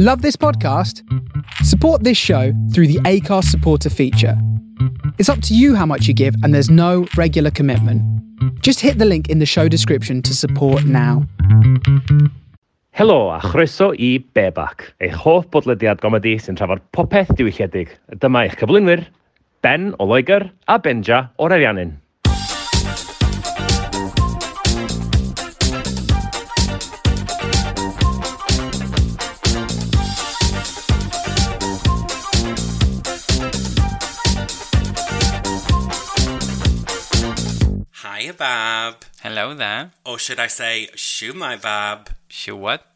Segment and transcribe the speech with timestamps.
[0.00, 1.02] Love this podcast?
[1.64, 4.40] Support this show through the Acast supporter feature.
[5.18, 8.00] It's up to you how much you give, and there's no regular commitment.
[8.62, 11.26] Just hit the link in the show description to support now.
[12.96, 17.90] Helo a chroeso i Bebac, eich hoff bodlediad gomedi sy'n trafod popeth diwylliedig.
[18.22, 19.02] Dyma eich cyflwynwyr,
[19.62, 21.96] Ben o Loegr a Benja o'r Ariannin.
[38.40, 39.90] Hello there.
[40.06, 42.10] Or should I say, shoo my Bab?
[42.28, 42.86] Sure what?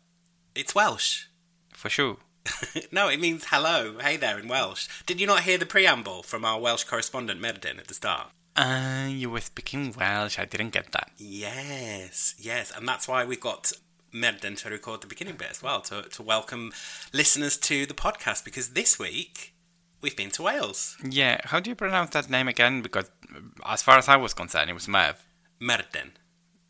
[0.54, 1.24] It's Welsh.
[1.72, 2.18] For sure.
[2.92, 4.86] no, it means hello, hey there in Welsh.
[5.04, 8.28] Did you not hear the preamble from our Welsh correspondent Merdin at the start?
[8.54, 10.38] Uh, you were speaking Welsh.
[10.38, 11.10] I didn't get that.
[11.16, 13.72] Yes, yes, and that's why we've got
[14.14, 16.72] Merdin to record the beginning bit as well, to, to welcome
[17.12, 19.54] listeners to the podcast, because this week
[20.00, 20.96] we've been to Wales.
[21.02, 22.80] Yeah, how do you pronounce that name again?
[22.80, 25.16] Because uh, as far as I was concerned, it was Merv.
[25.62, 26.10] Merdin.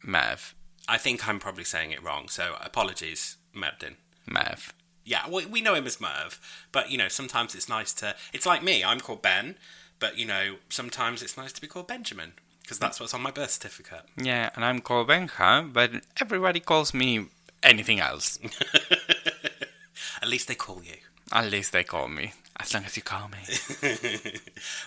[0.04, 0.54] Merv.
[0.86, 3.96] I think I'm probably saying it wrong, so apologies, Merdin.
[4.26, 4.74] Merv.
[5.04, 6.38] Yeah, we, we know him as Merv,
[6.72, 8.14] but you know, sometimes it's nice to.
[8.32, 9.56] It's like me, I'm called Ben,
[9.98, 13.30] but you know, sometimes it's nice to be called Benjamin, because that's what's on my
[13.30, 14.02] birth certificate.
[14.16, 17.28] Yeah, and I'm called Benja, but everybody calls me
[17.62, 18.38] anything else.
[20.22, 20.96] At least they call you.
[21.32, 22.32] At least they call me.
[22.60, 23.38] As long as you call me.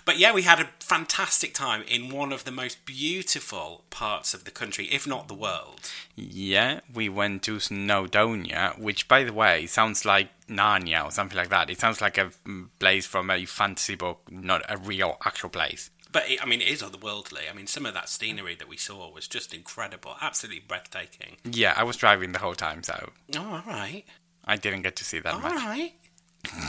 [0.05, 4.43] But yeah, we had a fantastic time in one of the most beautiful parts of
[4.45, 5.79] the country, if not the world.
[6.15, 11.49] yeah, we went to Snowdonia, which, by the way, sounds like Narnia or something like
[11.49, 11.69] that.
[11.69, 15.89] It sounds like a mm, place from a fantasy book, not a real, actual place.
[16.11, 17.49] But it, I mean, it is otherworldly.
[17.51, 21.37] I mean, some of that scenery that we saw was just incredible, absolutely breathtaking.
[21.43, 24.05] Yeah, I was driving the whole time, so Oh, all right,
[24.45, 25.53] I didn't get to see that all much.
[25.53, 25.93] right.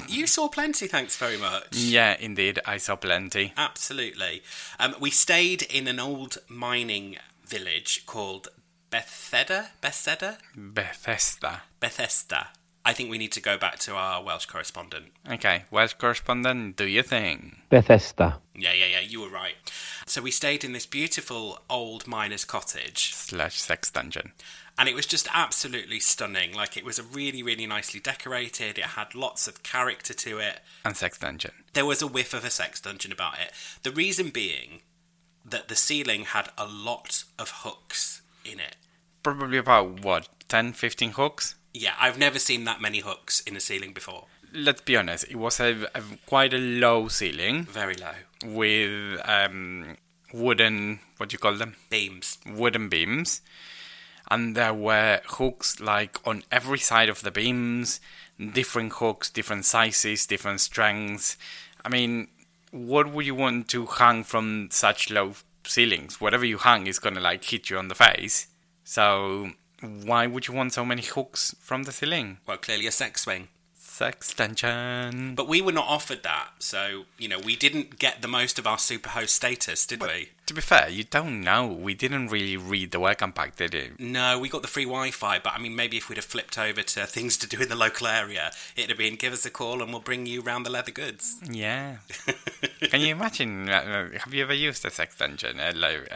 [0.08, 0.86] You saw plenty.
[0.86, 1.68] Thanks very much.
[1.72, 3.52] Yeah, indeed, I saw plenty.
[3.56, 4.42] Absolutely.
[4.78, 8.48] Um, we stayed in an old mining village called
[8.90, 9.70] Bethesda.
[9.80, 10.38] Bethesda.
[10.56, 11.62] Bethesda.
[11.80, 12.48] Bethesda.
[12.84, 15.06] I think we need to go back to our Welsh correspondent.
[15.28, 17.62] Okay, Welsh correspondent, do your thing.
[17.68, 18.38] Bethesda.
[18.54, 19.00] Yeah, yeah, yeah.
[19.00, 19.56] You were right.
[20.06, 24.32] So we stayed in this beautiful old miner's cottage, Slash sex dungeon.
[24.78, 26.54] And it was just absolutely stunning.
[26.54, 28.78] Like it was a really, really nicely decorated.
[28.78, 30.60] It had lots of character to it.
[30.84, 31.52] And sex dungeon.
[31.72, 33.52] There was a whiff of a sex dungeon about it.
[33.82, 34.80] The reason being
[35.44, 38.76] that the ceiling had a lot of hooks in it.
[39.22, 41.54] Probably about, what, 10, 15 hooks?
[41.72, 44.26] Yeah, I've never seen that many hooks in a ceiling before.
[44.52, 48.12] Let's be honest, it was a, a quite a low ceiling Very low.
[48.44, 49.96] with um,
[50.32, 51.76] wooden, what do you call them?
[51.90, 52.38] Beams.
[52.46, 53.42] Wooden beams.
[54.28, 58.00] And there were hooks like on every side of the beams,
[58.52, 61.36] different hooks, different sizes, different strengths.
[61.84, 62.28] I mean,
[62.70, 66.20] what would you want to hang from such low ceilings?
[66.20, 68.48] Whatever you hang is gonna like hit you on the face.
[68.84, 72.38] So why would you want so many hooks from the ceiling?
[72.46, 73.48] Well, clearly a sex swing.
[73.74, 75.34] Sex tension.
[75.34, 78.66] But we were not offered that, so, you know, we didn't get the most of
[78.66, 80.30] our superhost status, did we?
[80.46, 81.66] To be fair, you don't know.
[81.66, 83.94] We didn't really read the welcome pack, did you?
[83.98, 86.56] No, we got the free Wi Fi, but I mean, maybe if we'd have flipped
[86.56, 89.50] over to things to do in the local area, it'd have been give us a
[89.50, 91.40] call and we'll bring you round the leather goods.
[91.50, 91.96] Yeah.
[92.80, 93.68] Can you imagine?
[93.68, 96.12] Uh, have you ever used a sex dungeon, uh, like,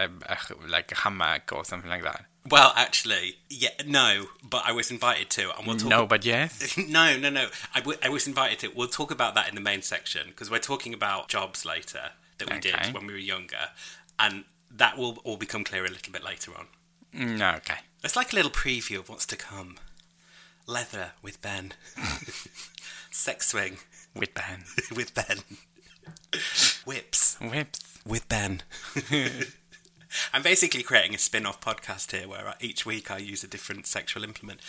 [0.69, 2.25] like a hammock or something like that?
[2.49, 5.89] Well, actually, yeah, no, but I was invited to, and we'll talk.
[5.91, 6.79] No, but yes.
[6.89, 7.49] no, no, no.
[7.75, 8.69] I, w- I was invited to.
[8.77, 12.49] We'll talk about that in the main section because we're talking about jobs later that
[12.49, 12.71] we Okay.
[12.85, 13.69] did when we were younger,
[14.21, 16.67] and that will all become clear a little bit later on.
[17.13, 17.79] No, okay.
[18.05, 19.77] It's like a little preview of what's to come.
[20.67, 21.73] Leather with Ben.
[23.11, 23.79] Sex swing
[24.15, 24.65] With Ben.
[24.95, 25.39] with Ben.
[26.85, 27.99] Whips Whips.
[28.07, 28.63] with Ben.
[30.33, 34.25] I'm basically creating a spin-off podcast here where each week I use a different sexual
[34.25, 34.61] implement.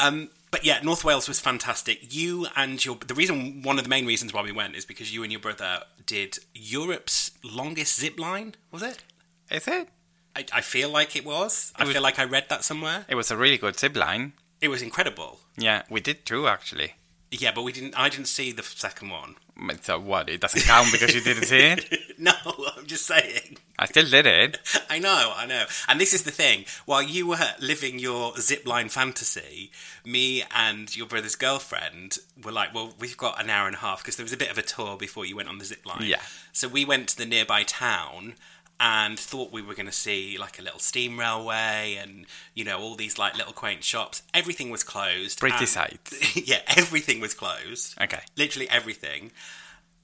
[0.00, 2.14] Um, but yeah, North Wales was fantastic.
[2.14, 5.12] You and your the reason one of the main reasons why we went is because
[5.12, 8.54] you and your brother did Europe's longest zip line.
[8.70, 9.02] Was it?
[9.50, 9.88] Is it?
[10.36, 11.72] I, I feel like it was.
[11.76, 13.04] I was- feel like I read that somewhere.
[13.08, 14.32] It was a really good zip line.
[14.60, 15.40] It was incredible.
[15.56, 16.94] Yeah, we did too, actually.
[17.30, 17.94] Yeah, but we didn't.
[17.98, 19.36] I didn't see the second one.
[19.60, 20.28] Mm, so what?
[20.28, 21.84] It doesn't count because you didn't see it?
[22.18, 22.32] no,
[22.76, 23.58] I'm just saying.
[23.78, 24.58] I still did it.
[24.90, 25.64] I know, I know.
[25.88, 26.64] And this is the thing.
[26.86, 29.70] While you were living your zipline fantasy,
[30.04, 34.02] me and your brother's girlfriend were like, well, we've got an hour and a half
[34.02, 36.08] because there was a bit of a tour before you went on the zipline.
[36.08, 36.20] Yeah.
[36.52, 38.34] So we went to the nearby town
[38.80, 42.78] and thought we were going to see like a little steam railway and you know
[42.78, 44.22] all these like little quaint shops.
[44.32, 45.40] Everything was closed.
[45.40, 46.36] Pretty and- sights.
[46.48, 48.00] yeah, everything was closed.
[48.00, 48.20] Okay.
[48.36, 49.32] Literally everything.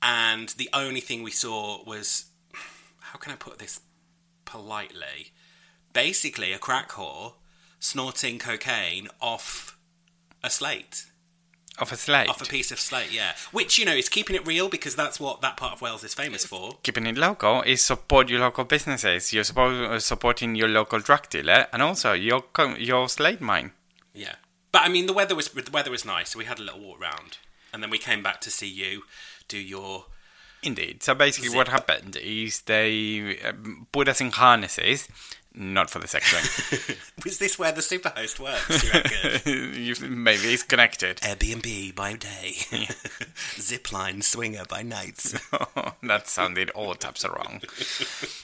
[0.03, 2.27] And the only thing we saw was
[3.01, 3.81] how can I put this
[4.45, 5.33] politely?
[5.93, 7.35] Basically, a crack whore
[7.79, 9.79] snorting cocaine off
[10.43, 11.07] a slate,
[11.77, 12.29] Of a slate.
[12.29, 13.13] off a piece of slate.
[13.13, 16.05] Yeah, which you know is keeping it real because that's what that part of Wales
[16.05, 16.79] is famous for.
[16.85, 19.33] Keeping it local is support your local businesses.
[19.33, 22.45] You're suppo- uh, supporting your local drug dealer and also your
[22.79, 23.73] your slate mine.
[24.13, 24.37] Yeah,
[24.71, 26.81] but I mean the weather was the weather was nice, so we had a little
[26.81, 27.39] walk round,
[27.73, 29.03] and then we came back to see you
[29.49, 30.07] do your.
[30.63, 31.03] Indeed.
[31.03, 31.57] So basically, Zip.
[31.59, 35.09] what happened is they um, put us in harnesses,
[35.55, 36.97] not for the sex ring.
[37.25, 38.85] Was this where the superhost works?
[38.85, 40.23] You reckon?
[40.25, 41.19] Maybe it's connected.
[41.19, 42.55] Airbnb by day,
[43.57, 45.35] zipline swinger by night.
[46.03, 47.61] that sounded all types of wrong.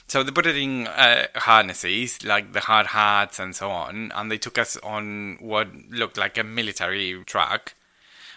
[0.07, 4.31] So they put it in uh, harnesses, like the hard hats and so on, and
[4.31, 7.75] they took us on what looked like a military track,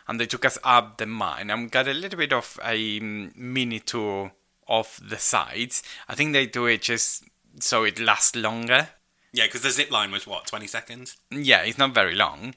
[0.08, 3.36] and they took us up the mine and got a little bit of a mm,
[3.36, 4.32] mini tour
[4.66, 5.82] of the sites.
[6.08, 7.24] I think they do it just
[7.60, 8.88] so it lasts longer.
[9.32, 11.16] Yeah, because the zip line was what twenty seconds.
[11.30, 12.54] Yeah, it's not very long.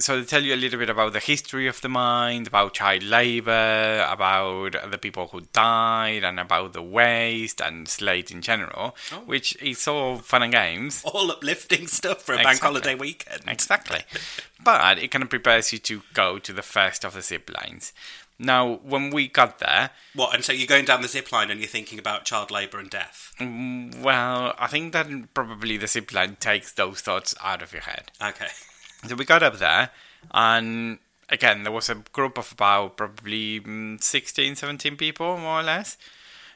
[0.00, 3.02] So they tell you a little bit about the history of the mine, about child
[3.02, 9.16] labor, about the people who died, and about the waste and slate in general, Oh.
[9.22, 11.02] which is all fun and games.
[11.04, 13.42] All uplifting stuff for a bank holiday weekend.
[13.48, 14.02] Exactly.
[14.62, 17.92] but it kind of prepares you to go to the first of the zip lines.
[18.38, 20.34] Now, when we got there, What?
[20.34, 22.88] And so you're going down the zip line and you're thinking about child labour and
[22.88, 23.32] death.
[23.40, 27.82] mm, well, I think that probably the zip line takes those thoughts out of your
[27.82, 28.12] head.
[28.22, 28.48] Okay.
[29.06, 29.90] So we got up there,
[30.32, 30.98] and
[31.28, 35.96] again, there was a group of about probably mm, 16, 17 people, more or less.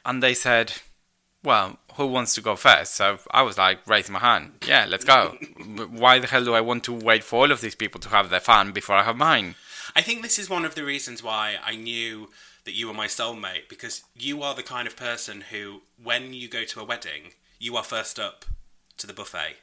[0.05, 0.73] And they said,
[1.43, 2.95] Well, who wants to go first?
[2.95, 4.53] So I was like, raising my hand.
[4.67, 5.37] Yeah, let's go.
[5.89, 8.29] Why the hell do I want to wait for all of these people to have
[8.29, 9.55] their fun before I have mine?
[9.95, 12.29] I think this is one of the reasons why I knew
[12.65, 16.47] that you were my soulmate because you are the kind of person who, when you
[16.47, 18.45] go to a wedding, you are first up
[18.97, 19.57] to the buffet.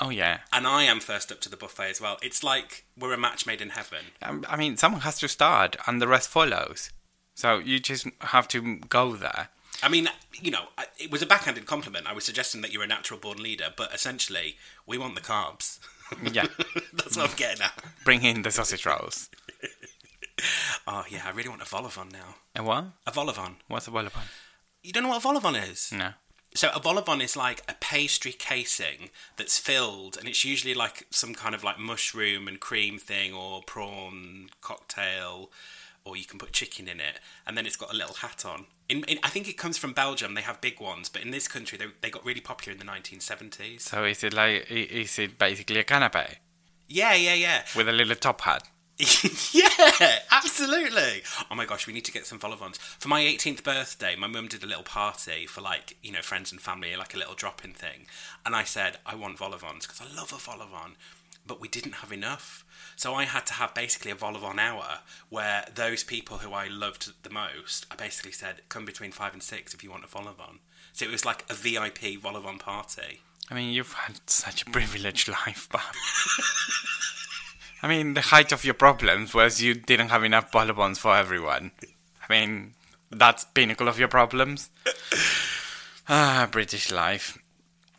[0.00, 0.40] Oh, yeah.
[0.52, 2.18] And I am first up to the buffet as well.
[2.22, 4.06] It's like we're a match made in heaven.
[4.22, 6.90] Um, I mean, someone has to start, and the rest follows.
[7.34, 9.48] So you just have to go there.
[9.82, 10.66] I mean, you know,
[10.98, 12.06] it was a backhanded compliment.
[12.06, 14.56] I was suggesting that you're a natural born leader, but essentially,
[14.86, 15.78] we want the carbs.
[16.32, 16.46] Yeah.
[16.92, 17.72] That's what I'm getting at.
[18.04, 19.28] Bring in the sausage rolls.
[20.86, 22.36] Oh, yeah, I really want a vol now.
[22.54, 22.84] And what?
[23.06, 23.30] A vol.
[23.68, 24.26] What's a vol au vent?
[24.82, 25.92] You don't know what a vol is?
[25.92, 26.12] No.
[26.54, 31.34] So a vol is like a pastry casing that's filled, and it's usually like some
[31.34, 35.50] kind of like mushroom and cream thing, or prawn cocktail,
[36.04, 38.66] or you can put chicken in it, and then it's got a little hat on.
[38.88, 40.34] In, in I think it comes from Belgium.
[40.34, 42.90] They have big ones, but in this country, they, they got really popular in the
[42.90, 43.80] 1970s.
[43.82, 46.36] So is it like, is it basically a canapé
[46.88, 47.62] Yeah, yeah, yeah.
[47.76, 48.68] with a little top hat?
[49.52, 51.22] yeah, absolutely.
[51.50, 52.76] Oh my gosh, we need to get some vents.
[52.76, 56.52] For my 18th birthday, my mum did a little party for like, you know, friends
[56.52, 58.06] and family, like a little drop in thing.
[58.44, 60.96] And I said, I want vol au vents because I love a vol au vent.
[61.46, 62.64] But we didn't have enough.
[62.96, 64.98] So I had to have basically a vol au hour
[65.28, 69.42] where those people who I loved the most, I basically said, come between five and
[69.42, 70.34] six if you want a vol au.
[70.92, 73.20] So it was like a VIP vol au party.
[73.50, 75.82] I mean, you've had such a privileged life, Bob.
[77.82, 81.72] I mean, the height of your problems was you didn't have enough bonbons for everyone.
[82.28, 82.74] I mean,
[83.10, 84.70] that's pinnacle of your problems.
[86.08, 87.38] ah, British life.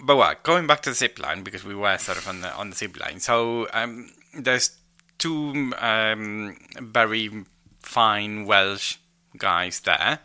[0.03, 0.43] But what?
[0.43, 2.75] Going back to the zip line because we were sort of on the on the
[2.75, 3.19] zip line.
[3.19, 4.71] So um, there's
[5.17, 7.45] two um, very
[7.81, 8.97] fine Welsh
[9.37, 10.19] guys there.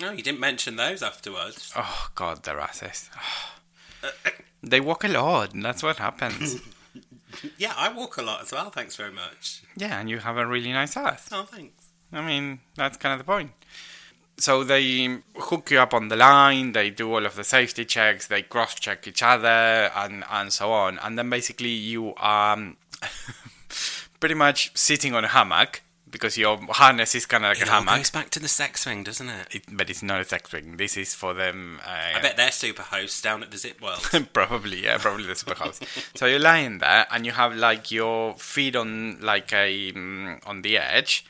[0.00, 1.72] No, you didn't mention those afterwards.
[1.74, 3.08] Oh God, they're racist.
[4.62, 5.54] they walk a lot.
[5.54, 6.60] and That's what happens.
[7.58, 9.60] Yeah, I walk a lot as well, thanks very much.
[9.76, 11.28] yeah, and you have a really nice ass.
[11.30, 11.88] Oh, thanks.
[12.10, 13.50] I mean, that's kind of the point.
[14.38, 18.26] So they hook you up on the line, they do all of the safety checks,
[18.26, 19.48] they cross check each other,
[19.96, 20.98] and, and so on.
[20.98, 22.76] And then basically you are um,
[24.20, 27.70] pretty much sitting on a hammock because your harness is kind of like It a
[27.70, 27.96] hammock.
[27.96, 29.54] goes back to the sex swing, doesn't it?
[29.54, 30.76] It, but it's not a sex ring.
[30.76, 31.80] This is for them.
[31.86, 34.06] Uh, I bet they're super hosts down at the Zip World.
[34.32, 35.80] probably, yeah, probably the super house.
[36.14, 40.62] so you're lying there, and you have like your feet on like a mm, on
[40.62, 41.24] the edge,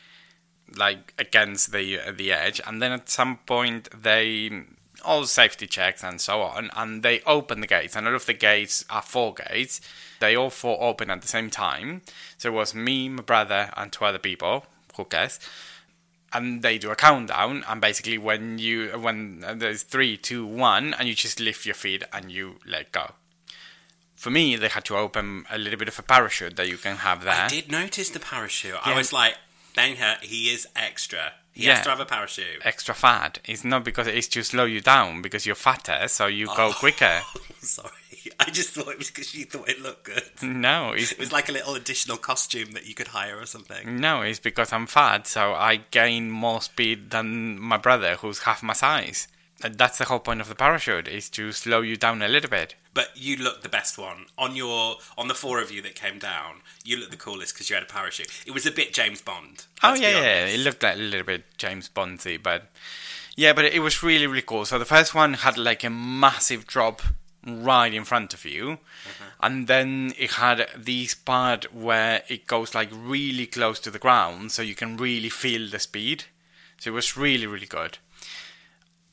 [0.74, 4.50] like against the uh, the edge, and then at some point they
[5.04, 8.34] all safety checks and so on, and they open the gates, and all of the
[8.34, 9.80] gates are four gates.
[10.20, 12.02] They all four open at the same time.
[12.38, 15.38] So it was me, my brother, and two other people, who cares,
[16.32, 21.08] and they do a countdown, and basically when you when there's three, two, one, and
[21.08, 23.12] you just lift your feet and you let go.
[24.14, 26.96] For me, they had to open a little bit of a parachute that you can
[26.96, 27.34] have there.
[27.34, 28.74] I did notice the parachute.
[28.82, 29.36] I was like,
[29.76, 31.32] Hur, he is extra.
[31.52, 31.76] He Yeah.
[31.76, 32.60] has to have a parachute.
[32.64, 33.38] Extra fat.
[33.44, 36.72] It's not because it's to slow you down because you're fatter, so you go oh,
[36.78, 37.22] quicker.
[37.60, 37.90] Sorry.
[38.40, 40.24] I just thought it was because you thought it looked good.
[40.42, 44.00] No, it's It was like a little additional costume that you could hire or something.
[44.00, 48.62] no, it's because I'm fat, so I gain more speed than my brother, who's half
[48.62, 49.28] my size.
[49.62, 52.50] And that's the whole point of the parachute: is to slow you down a little
[52.50, 52.74] bit.
[52.92, 56.18] But you looked the best one on your on the four of you that came
[56.18, 56.56] down.
[56.84, 58.28] You looked the coolest because you had a parachute.
[58.46, 59.64] It was a bit James Bond.
[59.82, 62.70] Oh yeah, yeah, it looked like a little bit James Bondy, but
[63.36, 64.64] yeah, but it was really, really cool.
[64.64, 67.02] So the first one had like a massive drop
[67.46, 69.24] right in front of you, uh-huh.
[69.40, 74.52] and then it had this part where it goes like really close to the ground,
[74.52, 76.24] so you can really feel the speed.
[76.78, 77.98] So it was really, really good.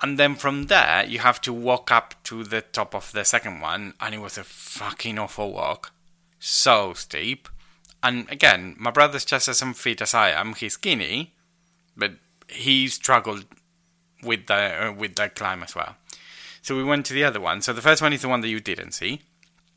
[0.02, 3.62] And then from there, you have to walk up to the top of the second
[3.62, 5.92] one, and it was a fucking awful walk.
[6.40, 7.48] So steep.
[8.02, 10.56] And again, my brother's just as unfit as I am.
[10.56, 11.34] He's skinny,
[11.96, 12.14] but
[12.50, 13.46] he struggled
[14.22, 15.96] with the uh, with that climb as well.
[16.62, 17.62] So we went to the other one.
[17.62, 19.22] So the first one is the one that you didn't see.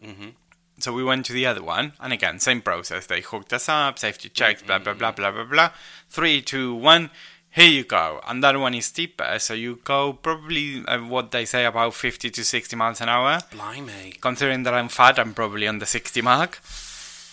[0.04, 0.30] Mm-hmm.
[0.78, 3.06] So we went to the other one, and again, same process.
[3.06, 5.70] They hooked us up, safety checks, blah blah blah blah blah blah.
[6.08, 7.10] Three, two, one.
[7.56, 8.20] Here you go.
[8.28, 12.28] And that one is steeper, so you go probably uh, what they say about fifty
[12.28, 13.40] to sixty miles an hour.
[13.50, 14.20] Blimey.
[14.20, 16.60] Considering that I'm fat, I'm probably on the sixty mark.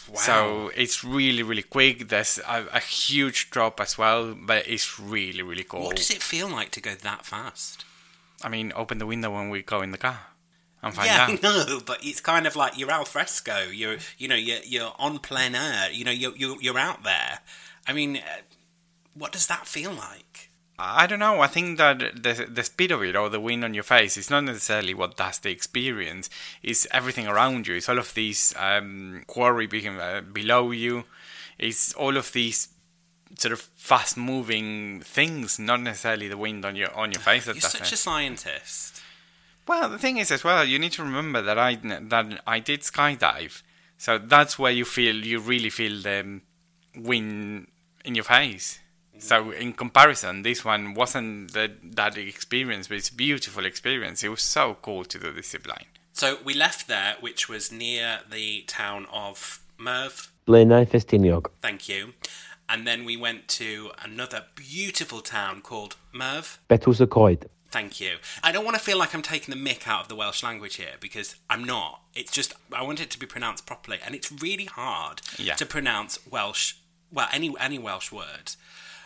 [0.09, 0.15] Wow.
[0.15, 2.07] So it's really, really quick.
[2.07, 5.83] There's a, a huge drop as well, but it's really, really cool.
[5.83, 7.83] what does it feel like to go that fast?
[8.41, 10.19] I mean, open the window when we go in the car
[10.81, 11.43] and find yeah, out.
[11.43, 13.67] Know, but it's kind of like you're al fresco.
[13.69, 15.91] You're, you know, you're you're on plein air.
[15.91, 17.39] You know, you're you're, you're out there.
[17.85, 18.21] I mean,
[19.13, 20.49] what does that feel like?
[20.79, 21.39] I don't know.
[21.39, 24.29] I think that the the speed of it or the wind on your face is
[24.29, 26.29] not necessarily what does the experience.
[26.63, 27.75] It's everything around you.
[27.75, 31.03] It's all of these um, quarry uh, below you.
[31.59, 32.69] It's all of these
[33.37, 37.45] sort of fast moving things, not necessarily the wind on your on your face.
[37.45, 37.93] You're such it.
[37.93, 39.01] a scientist.
[39.67, 42.81] Well, the thing is as well, you need to remember that I that I did
[42.81, 43.61] skydive,
[43.97, 46.41] so that's where you feel you really feel the
[46.95, 47.67] wind
[48.03, 48.79] in your face.
[49.19, 54.23] So in comparison, this one wasn't that that experience, but it's a beautiful experience.
[54.23, 55.85] It was so cool to do this zip line.
[56.13, 60.31] So we left there, which was near the town of Merv.
[60.47, 61.47] Blaenau Ffestiniog.
[61.61, 62.13] Thank you.
[62.69, 66.59] And then we went to another beautiful town called Merv.
[66.69, 67.49] Betws y coed.
[67.69, 68.17] Thank you.
[68.43, 70.75] I don't want to feel like I'm taking the mick out of the Welsh language
[70.75, 72.01] here because I'm not.
[72.13, 75.55] It's just I want it to be pronounced properly, and it's really hard Yeah.
[75.55, 76.75] to pronounce Welsh.
[77.11, 78.55] Well, any any Welsh word.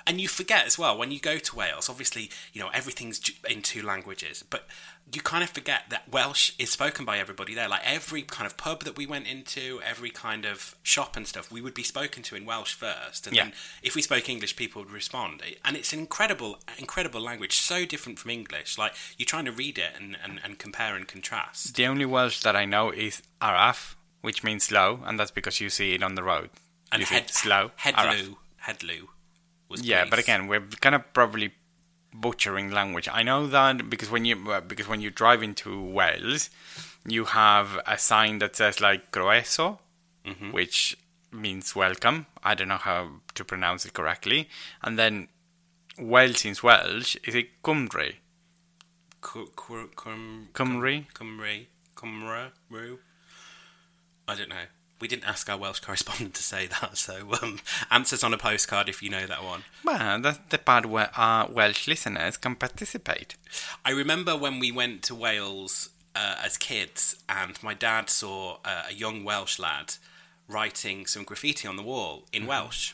[0.08, 1.90] And you forget as well when you go to Wales.
[1.90, 4.66] Obviously, you know everything's in two languages, but
[5.14, 7.68] you kind of forget that Welsh is spoken by everybody there.
[7.68, 11.52] Like every kind of pub that we went into, every kind of shop and stuff,
[11.52, 13.44] we would be spoken to in Welsh first, and Yeah.
[13.44, 15.42] then if we spoke English, people would respond.
[15.66, 18.78] And it's an incredible, incredible language, so different from English.
[18.78, 21.76] Like you're trying to read it and, and, and compare and contrast.
[21.76, 25.70] The only Welsh that I know is araf, which means slow, and that's because you
[25.70, 26.50] see it on the road.
[26.92, 27.72] And you see head, slow.
[27.80, 27.96] araf.
[27.96, 29.08] Headloo, Headloo
[29.70, 31.54] was Yeah, but again, we're kind of probably
[32.14, 33.08] butchering language.
[33.12, 36.50] I know that because when you uh, because when you drive into Wales,
[37.06, 39.80] you have a sign that says like "croeso,"
[40.52, 40.98] which
[41.32, 42.26] means welcome.
[42.44, 44.50] I don't know how to pronounce it correctly.
[44.82, 45.28] And then
[45.98, 48.16] Wales in Welsh is it Cymru?
[49.22, 51.06] Cum- Cymru?
[51.14, 52.52] Cymru, Cymru,
[54.28, 54.66] I don't know.
[55.00, 57.60] We didn't ask our Welsh correspondent to say that, so um,
[57.92, 59.64] answers on a postcard if you know that one.
[59.84, 63.36] Well, that's the part where our Welsh listeners can participate.
[63.86, 68.84] I remember when we went to Wales uh, as kids, and my dad saw uh,
[68.90, 69.96] a young Welsh lad
[70.48, 72.94] writing some graffiti on the wall in Welsh.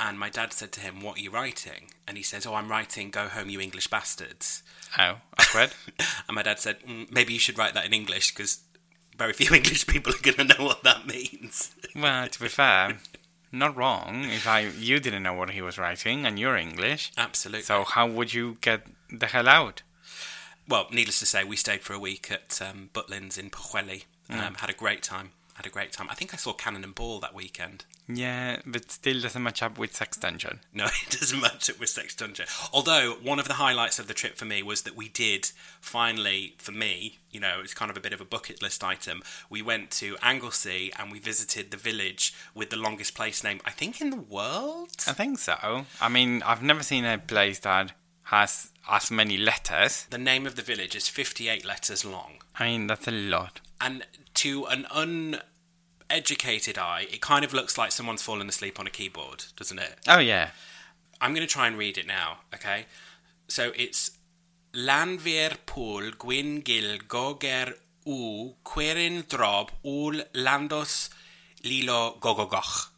[0.00, 1.90] And my dad said to him, What are you writing?
[2.06, 4.62] And he says, Oh, I'm writing Go Home, You English Bastards.
[4.98, 5.70] Oh, awkward.
[6.26, 8.58] And my dad said, mm, Maybe you should write that in English because
[9.16, 11.74] very few English people are going to know what that means.
[11.94, 12.98] well, to be fair,
[13.52, 14.24] not wrong.
[14.24, 17.62] If I you didn't know what he was writing and you're English, Absolutely.
[17.62, 19.82] so how would you get the hell out?
[20.68, 24.04] well, needless to say, we stayed for a week at um, Butlins in Pwllheli.
[24.30, 25.32] Um, Had a great time.
[25.54, 26.08] I had a great time.
[26.10, 27.84] I think I saw Cannon and Ball that weekend.
[28.08, 30.60] Yeah, but still doesn't match up with Sex Dungeon.
[30.72, 32.46] No, it doesn't match up with Sex Dungeon.
[32.72, 36.54] Although one of the highlights of the trip for me was that we did finally,
[36.58, 39.22] for me, you know, it's kind of a bit of a bucket list item.
[39.48, 43.70] We went to Anglesey and we visited the village with the longest place name, I
[43.70, 44.90] think, in the world.
[45.06, 45.86] I think so.
[46.00, 47.92] I mean, I've never seen a place that
[48.24, 50.06] has as many letters.
[50.10, 52.38] The name of the village is 58 letters long.
[52.56, 53.60] I mean, that's a lot.
[53.84, 54.86] And to an
[56.10, 59.96] uneducated eye, it kind of looks like someone's fallen asleep on a keyboard, doesn't it?
[60.08, 60.50] Oh, yeah.
[61.20, 62.86] I'm going to try and read it now, okay?
[63.46, 64.12] So it's
[64.72, 67.74] Lanver Pool Gwyn Gil Goger
[68.06, 71.10] U Querin Drob Ul Landos
[71.62, 72.88] Lilo Gogogoch.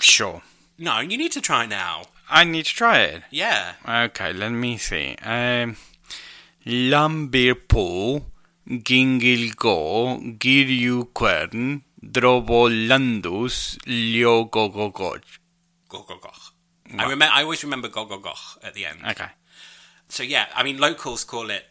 [0.00, 0.42] Sure.
[0.76, 2.02] No, you need to try now.
[2.28, 3.22] I need to try it.
[3.30, 3.74] Yeah.
[3.88, 5.14] Okay, let me see.
[5.22, 5.76] Um,
[6.66, 8.33] Lambirpo, Gingilgo,
[8.68, 9.54] Girju
[11.14, 15.20] Quern, Drobolandus, Liogogogoj.
[15.88, 16.50] Gogogoch.
[16.98, 18.98] I, remember, I always remember Gogogoch at the end.
[19.10, 19.28] Okay.
[20.08, 21.64] So yeah, I mean, locals call it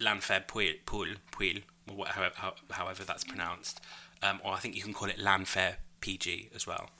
[0.00, 3.80] Lanfer Puil, Puil, Puil or what- however, how- however that's pronounced.
[4.22, 6.90] Um, or I think you can call it Lanfer PG as well.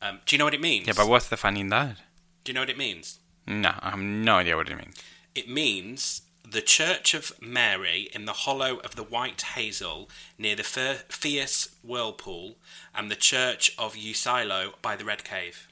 [0.00, 0.86] Um, do you know what it means?
[0.86, 1.96] Yeah, but what's the fun in that?
[2.44, 3.18] Do you know what it means?
[3.46, 4.96] No, I have no idea what it means.
[5.34, 10.62] It means the Church of Mary in the hollow of the White Hazel near the
[10.62, 12.56] fierce whirlpool,
[12.94, 15.66] and the Church of Usilo by the Red Cave.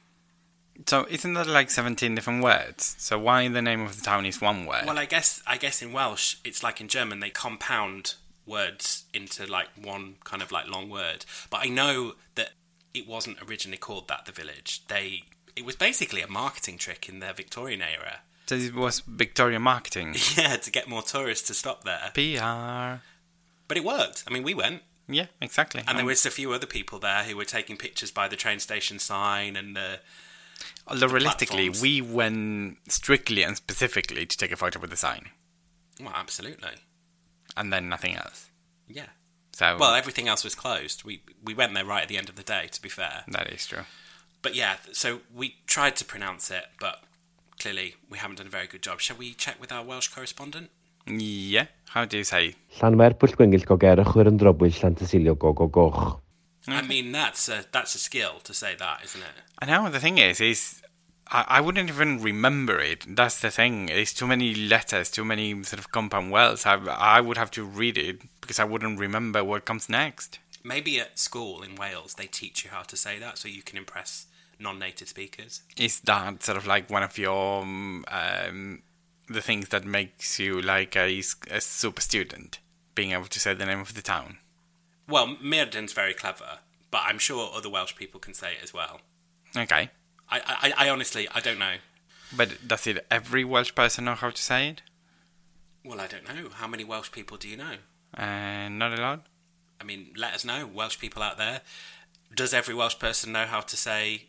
[0.87, 2.97] So isn't that like 17 different words?
[2.99, 4.87] So why the name of the town is one word?
[4.87, 8.15] Well, I guess I guess in Welsh it's like in German they compound
[8.47, 11.27] words into like one kind of like long word.
[11.51, 12.53] But I know that
[12.95, 14.25] it wasn't originally called that.
[14.25, 18.21] The village they it was basically a marketing trick in the Victorian era.
[18.51, 20.15] So it was Victoria marketing.
[20.37, 22.11] Yeah, to get more tourists to stop there.
[22.15, 23.03] PR.
[23.69, 24.25] But it worked.
[24.27, 24.83] I mean, we went.
[25.09, 25.81] Yeah, exactly.
[25.87, 28.37] And there Um, was a few other people there who were taking pictures by the
[28.37, 30.01] train station sign and the.
[30.87, 31.83] Although realistically, platforms.
[31.83, 35.31] we went strictly and specifically to take a photo with the sign,
[36.01, 36.75] Well, absolutely.
[37.57, 38.51] and then nothing else.
[38.89, 39.07] Yeah.
[39.53, 41.05] So Well, everything else was closed.
[41.05, 42.69] We we went there right at the end of the day.
[42.73, 43.85] To be fair, that is true.
[44.43, 44.77] but yeah.
[44.93, 47.03] So we tried to pronounce it, but
[47.61, 49.01] clearly we haven't done a very good job.
[49.01, 50.71] Shall we check with our Welsh correspondent?
[51.07, 51.67] Yeah.
[51.91, 52.55] How do you say?
[52.83, 52.97] Yn
[54.39, 56.21] drobwyll Llantysilio gogogoch.
[56.69, 59.43] I mean, that's a that's a skill to say that, isn't it?
[59.61, 60.83] I know the thing is, is
[61.29, 63.05] I, I wouldn't even remember it.
[63.09, 63.89] That's the thing.
[63.89, 66.67] It's too many letters, too many sort of compound words.
[66.67, 70.39] I I would have to read it because I wouldn't remember what comes next.
[70.63, 73.79] Maybe at school in Wales they teach you how to say that, so you can
[73.79, 74.27] impress
[74.61, 75.63] non-native speakers.
[75.77, 78.83] Is that sort of like one of your um,
[79.29, 82.59] the things that makes you like a, a, super student,
[82.95, 84.39] being able to say the name of the town?
[85.09, 86.59] Well, Merden's very clever,
[86.91, 89.01] but I'm sure other Welsh people can say it as well.
[89.57, 89.91] Okay.
[90.29, 91.77] I, I, I honestly, I don't know.
[92.37, 94.83] But does it every Welsh person know how to say it?
[95.85, 96.51] Well, I don't know.
[96.53, 97.77] How many Welsh people do you know?
[98.17, 99.27] Uh, not a lot.
[99.81, 101.63] I mean, let us know, Welsh people out there.
[102.35, 104.29] Does every Welsh person know how to say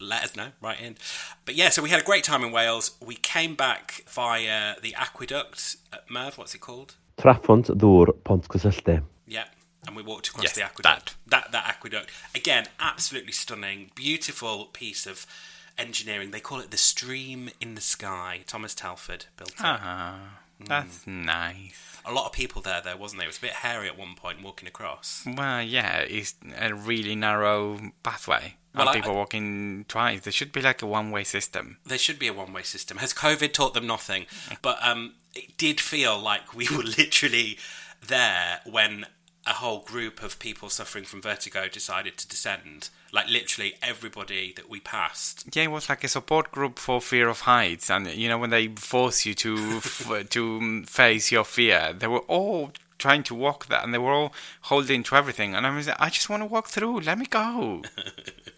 [0.00, 0.96] Let us know, right in.
[1.44, 2.92] But yeah, so we had a great time in Wales.
[3.04, 6.38] We came back via the aqueduct at Merv.
[6.38, 6.94] What's it called?
[7.16, 9.02] Traphont ddŵr Pont Cysyllte.
[9.26, 9.44] Yeah,
[9.86, 11.16] and we walked across Yes, the aqueduct.
[11.26, 11.50] That.
[11.50, 15.26] that aqueduct again, absolutely stunning, beautiful piece of
[15.76, 16.30] engineering.
[16.30, 18.40] They call it the stream in the sky.
[18.46, 19.56] Thomas Telford built it.
[19.60, 22.00] Ah, that's nice.
[22.04, 23.26] A lot of people there, though, wasn't there?
[23.26, 25.24] It was a bit hairy at one point walking across.
[25.26, 28.54] Well, yeah, it's a really narrow pathway.
[28.74, 30.22] Well, and I- people walking twice.
[30.22, 31.78] There should be like a one-way system.
[31.84, 32.98] There should be a one-way system.
[32.98, 34.26] Has COVID taught them nothing?
[34.62, 37.58] But um, it did feel like we were literally
[38.06, 39.06] there when
[39.48, 42.90] a whole group of people suffering from vertigo decided to descend.
[43.12, 45.46] Like literally everybody that we passed.
[45.56, 48.50] Yeah, it was like a support group for fear of heights, and you know when
[48.50, 53.34] they force you to f- to um, face your fear, they were all trying to
[53.34, 55.54] walk that, and they were all holding to everything.
[55.54, 57.00] And I was, like, I just want to walk through.
[57.00, 57.82] Let me go.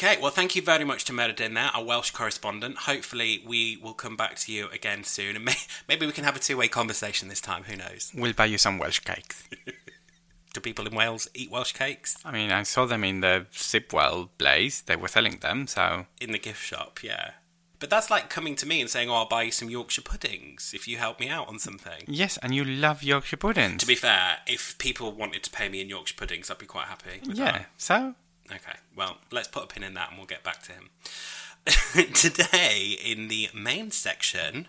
[0.00, 2.76] Okay, well, thank you very much to Meredith there, our Welsh correspondent.
[2.78, 5.56] Hopefully, we will come back to you again soon, and may-
[5.88, 7.64] maybe we can have a two-way conversation this time.
[7.64, 8.12] Who knows?
[8.14, 9.42] We'll buy you some Welsh cakes.
[10.54, 13.92] Do people in Wales eat Welsh cakes I mean, I saw them in the Zip
[13.92, 14.80] World place.
[14.80, 17.02] They were selling them, so in the gift shop?
[17.02, 17.32] Yeah.
[17.80, 20.72] But that's like coming to me and saying, "Oh, I'll buy you some Yorkshire puddings
[20.74, 23.80] if you help me out on something." Yes, and you love Yorkshire puddings.
[23.80, 26.86] To be fair, if people wanted to pay me in Yorkshire puddings, I'd be quite
[26.86, 27.20] happy.
[27.26, 28.14] With yeah, so That.
[28.50, 28.78] Okay.
[28.96, 30.90] Well, let's put a pin in that, and we'll get back to him.
[32.14, 34.68] Today, in the main section,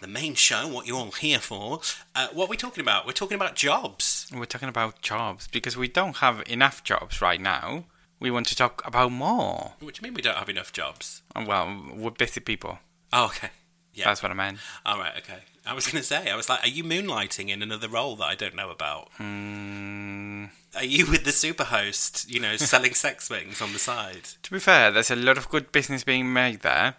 [0.00, 1.80] the main show, what you're all here for,
[2.14, 3.06] uh, what are we talking about?
[3.06, 4.26] We're talking about jobs.
[4.34, 7.84] we're talking about jobs because we don't have enough jobs right now.
[8.18, 9.74] We want to talk about more.
[9.80, 11.22] What do you mean we don't have enough jobs?
[11.34, 12.78] Well, we're busy people.
[13.12, 13.50] Oh, okay.
[13.94, 14.04] Yeah.
[14.06, 14.58] That's what I meant.
[14.86, 15.12] All right.
[15.18, 15.38] Okay.
[15.66, 18.24] I was going to say, I was like, are you moonlighting in another role that
[18.24, 19.10] I don't know about?
[19.18, 24.24] Mm, Are you with the superhost, you know, selling sex swings on the side?
[24.42, 26.94] to be fair, there's a lot of good business being made there.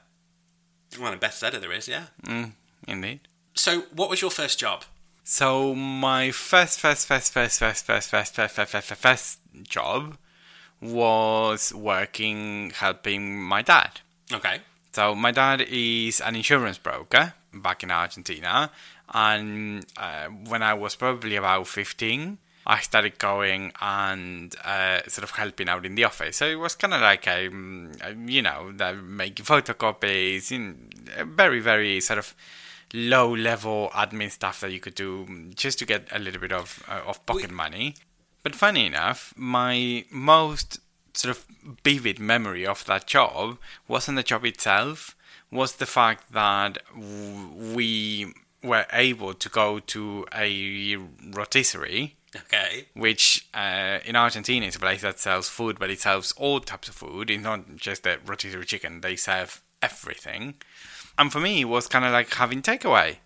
[1.00, 2.08] Well, the best seller there is, yeah.
[2.24, 2.52] Mm,
[2.88, 3.22] indeed.
[3.54, 4.84] So, what was your first job?
[5.24, 10.18] So my first, first, first, first, first, first, first, first, first, first, first, first job
[10.82, 14.02] was working helping my dad.
[14.34, 14.62] Okay.
[14.92, 18.72] So my dad is an insurance broker back in Argentina,
[19.14, 25.32] and uh, when I was probably about fifteen, I started going and uh, sort of
[25.32, 26.38] helping out in the office.
[26.38, 31.26] So it was kind of like a, um, uh, you know, making photocopies, in uh,
[31.26, 32.36] very, very sort of
[32.94, 36.52] low level admin stuff that you could do mm, just to get a little bit
[36.52, 37.96] of uh, of pocket money.
[38.44, 40.80] But funny enough, my most
[41.18, 41.46] sort of
[41.84, 45.16] vivid memory of that job wasn't the job itself,
[45.52, 50.96] was the fact that we were able to go to a
[51.34, 52.86] rotisserie, Okay.
[52.94, 56.88] which uh, in Argentina is a place that sells food, but it sells all types
[56.88, 57.30] of food.
[57.30, 60.56] It's not just the rotisserie chicken; they serve everything.
[61.18, 63.18] And for me, it was kind of like having takeaway.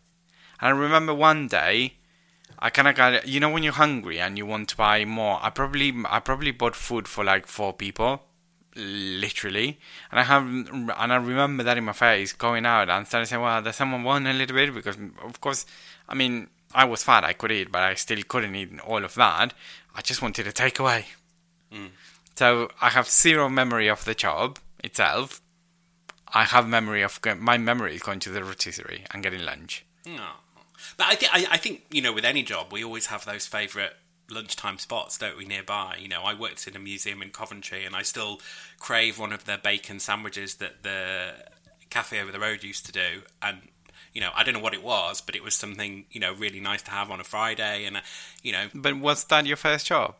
[0.59, 1.95] And I remember one day,
[2.59, 5.39] I kind of got you know when you're hungry and you want to buy more.
[5.41, 8.23] I probably I probably bought food for like four people,
[8.75, 9.79] literally.
[10.11, 13.41] And I have and I remember that in my face going out and started saying,
[13.41, 15.65] "Well, does someone want a little bit?" Because of course,
[16.07, 19.15] I mean, I was fat, I could eat, but I still couldn't eat all of
[19.15, 19.53] that.
[19.95, 21.05] I just wanted a takeaway.
[21.71, 21.89] Mm.
[22.35, 25.41] So I have zero memory of the job itself.
[26.33, 29.85] I have memory of my memory is going to the rotisserie and getting lunch.
[30.05, 30.27] No.
[30.97, 33.45] But I, th- I, I think, you know, with any job, we always have those
[33.47, 33.91] favourite
[34.29, 35.97] lunchtime spots, don't we, nearby?
[35.99, 38.39] You know, I worked in a museum in Coventry and I still
[38.79, 41.33] crave one of the bacon sandwiches that the
[41.89, 43.21] cafe over the road used to do.
[43.41, 43.59] And,
[44.13, 46.59] you know, I don't know what it was, but it was something, you know, really
[46.59, 47.85] nice to have on a Friday.
[47.85, 48.01] And, uh,
[48.41, 50.15] you know, But was that your first job?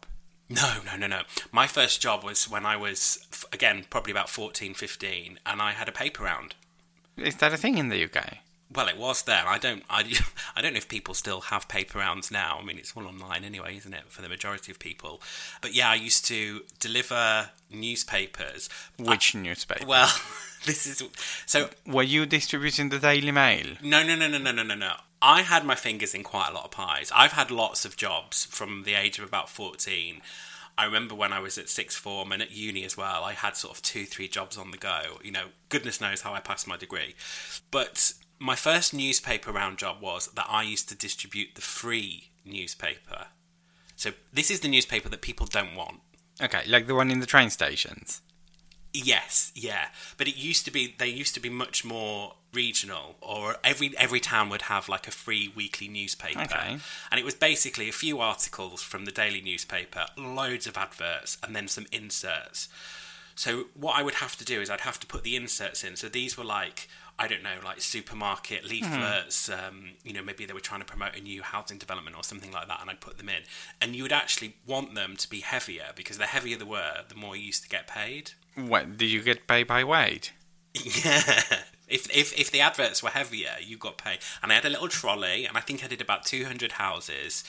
[0.50, 1.22] no, no, no, no.
[1.52, 5.90] My first job was when I was, again, probably about 14, 15, and I had
[5.90, 6.54] a paper round.
[7.18, 8.38] Is that a thing in the UK?
[8.74, 9.44] Well, it was there.
[9.48, 9.84] I don't.
[9.90, 10.04] I,
[10.56, 12.58] I don't know if people still have paper rounds now.
[12.60, 15.22] I mean, it's all online anyway, isn't it, for the majority of people?
[15.62, 18.70] But yeah, I used to deliver newspapers.
[18.98, 19.86] Which uh, newspaper?
[19.86, 20.12] Well,
[20.66, 21.04] this is
[21.46, 21.70] so.
[21.86, 23.76] Were you distributing the Daily Mail?
[23.82, 24.94] No, no, no, no, no, no, no, no.
[25.22, 27.12] I had my fingers in quite a lot of pies.
[27.16, 30.22] I've had lots of jobs from the age of about fourteen.
[30.78, 33.24] I remember when I was at sixth form and at uni as well.
[33.24, 35.20] I had sort of two, three jobs on the go.
[35.24, 37.16] You know, goodness knows how I passed my degree.
[37.72, 43.28] But my first newspaper round job was that I used to distribute the free newspaper.
[43.96, 46.02] So this is the newspaper that people don't want.
[46.42, 48.22] Okay, like the one in the train stations.
[48.94, 53.58] Yes, yeah, but it used to be they used to be much more regional, or
[53.64, 56.78] every every town would have like a free weekly newspaper, Okay.
[57.12, 61.54] and it was basically a few articles from the daily newspaper, loads of adverts, and
[61.56, 62.70] then some inserts.
[63.36, 65.98] So what I would have to do is I'd have to put the inserts in.
[65.98, 69.50] So these were like I don't know, like supermarket leaflets.
[69.50, 72.52] Um, you know, maybe they were trying to promote a new housing development or something
[72.52, 73.44] like that, and I'd put them in.
[73.80, 77.16] And you would actually want them to be heavier because the heavier they were, the
[77.16, 78.32] more you used to get paid.
[78.56, 80.34] What, did you get paid by weight?
[80.84, 81.42] Yeah.
[81.88, 84.18] If, if if the adverts were heavier, you got paid.
[84.42, 87.44] And I had a little trolley, and I think I did about 200 houses.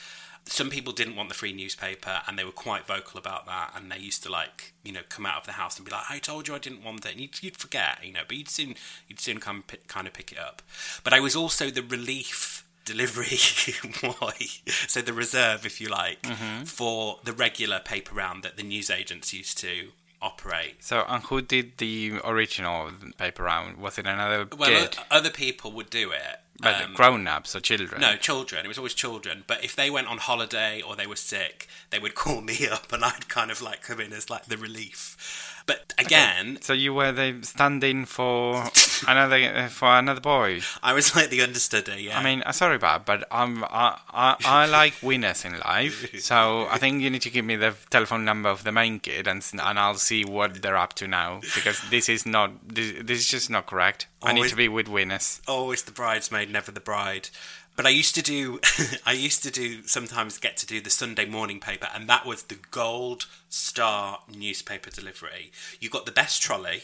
[0.47, 3.73] Some people didn't want the free newspaper, and they were quite vocal about that.
[3.75, 6.05] And they used to like, you know, come out of the house and be like,
[6.09, 8.49] "I told you I didn't want it." And you'd, you'd forget, you know, but you'd
[8.49, 8.75] soon
[9.07, 10.61] you'd soon come pick, kind of pick it up.
[11.03, 13.37] But I was also the relief delivery
[14.01, 14.45] boy,
[14.87, 16.63] so the reserve, if you like, mm-hmm.
[16.63, 19.89] for the regular paper round that the newsagents used to
[20.21, 20.83] operate.
[20.83, 23.77] So, and who did the original paper round?
[23.77, 24.97] Was it another Well, kid?
[25.11, 28.01] other people would do it, But Um, grown-ups or children?
[28.01, 28.65] No, children.
[28.65, 29.43] It was always children.
[29.45, 32.91] But if they went on holiday or they were sick, they would call me up,
[32.91, 35.53] and I'd kind of like come in as like the relief.
[35.67, 38.63] But again, So you were the stand-in for
[39.07, 40.61] another uh, for another boy.
[40.81, 42.03] I was like the understudy.
[42.03, 42.17] Yeah.
[42.17, 46.07] I mean, uh, sorry, Bob, but um, I, I I like winners in life.
[46.21, 49.27] So I think you need to give me the telephone number of the main kid,
[49.27, 53.19] and and I'll see what they're up to now because this is not this, this
[53.19, 54.07] is just not correct.
[54.23, 55.41] I need to be with winners.
[55.47, 57.29] always the bridesmaid, never the bride.
[57.75, 58.59] But I used to do,
[59.05, 62.43] I used to do sometimes get to do the Sunday morning paper, and that was
[62.43, 65.51] the gold star newspaper delivery.
[65.79, 66.83] You got the best trolley,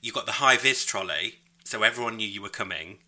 [0.00, 2.98] you got the high vis trolley, so everyone knew you were coming.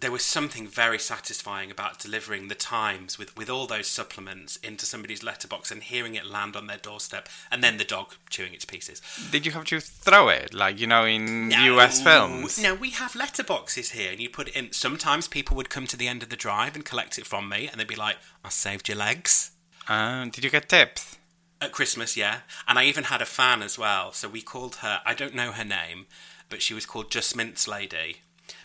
[0.00, 4.86] There was something very satisfying about delivering the Times with, with all those supplements into
[4.86, 8.60] somebody's letterbox and hearing it land on their doorstep, and then the dog chewing it
[8.60, 9.02] to pieces.
[9.30, 12.02] Did you have to throw it like you know in No, U.S.
[12.02, 12.62] films?
[12.62, 14.72] No, we have letterboxes here, and you put it in.
[14.72, 17.68] Sometimes people would come to the end of the drive and collect it from me,
[17.68, 19.50] and they'd be like, "I saved your legs."
[19.86, 21.18] Uh, did you get tips?
[21.60, 22.40] At Christmas, yeah.
[22.66, 25.02] And I even had a fan as well, so we called her.
[25.04, 26.06] I don't know her name,
[26.48, 28.20] but she was called Just Mints Lady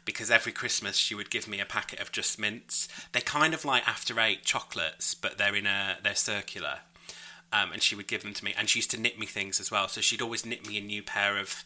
[0.05, 2.87] because every Christmas she would give me a packet of Just Mints.
[3.11, 6.79] They're kind of like after eight chocolates, but they're in a they're circular.
[7.53, 9.59] Um, and she would give them to me, and she used to knit me things
[9.59, 9.87] as well.
[9.87, 11.63] So she'd always knit me a new pair of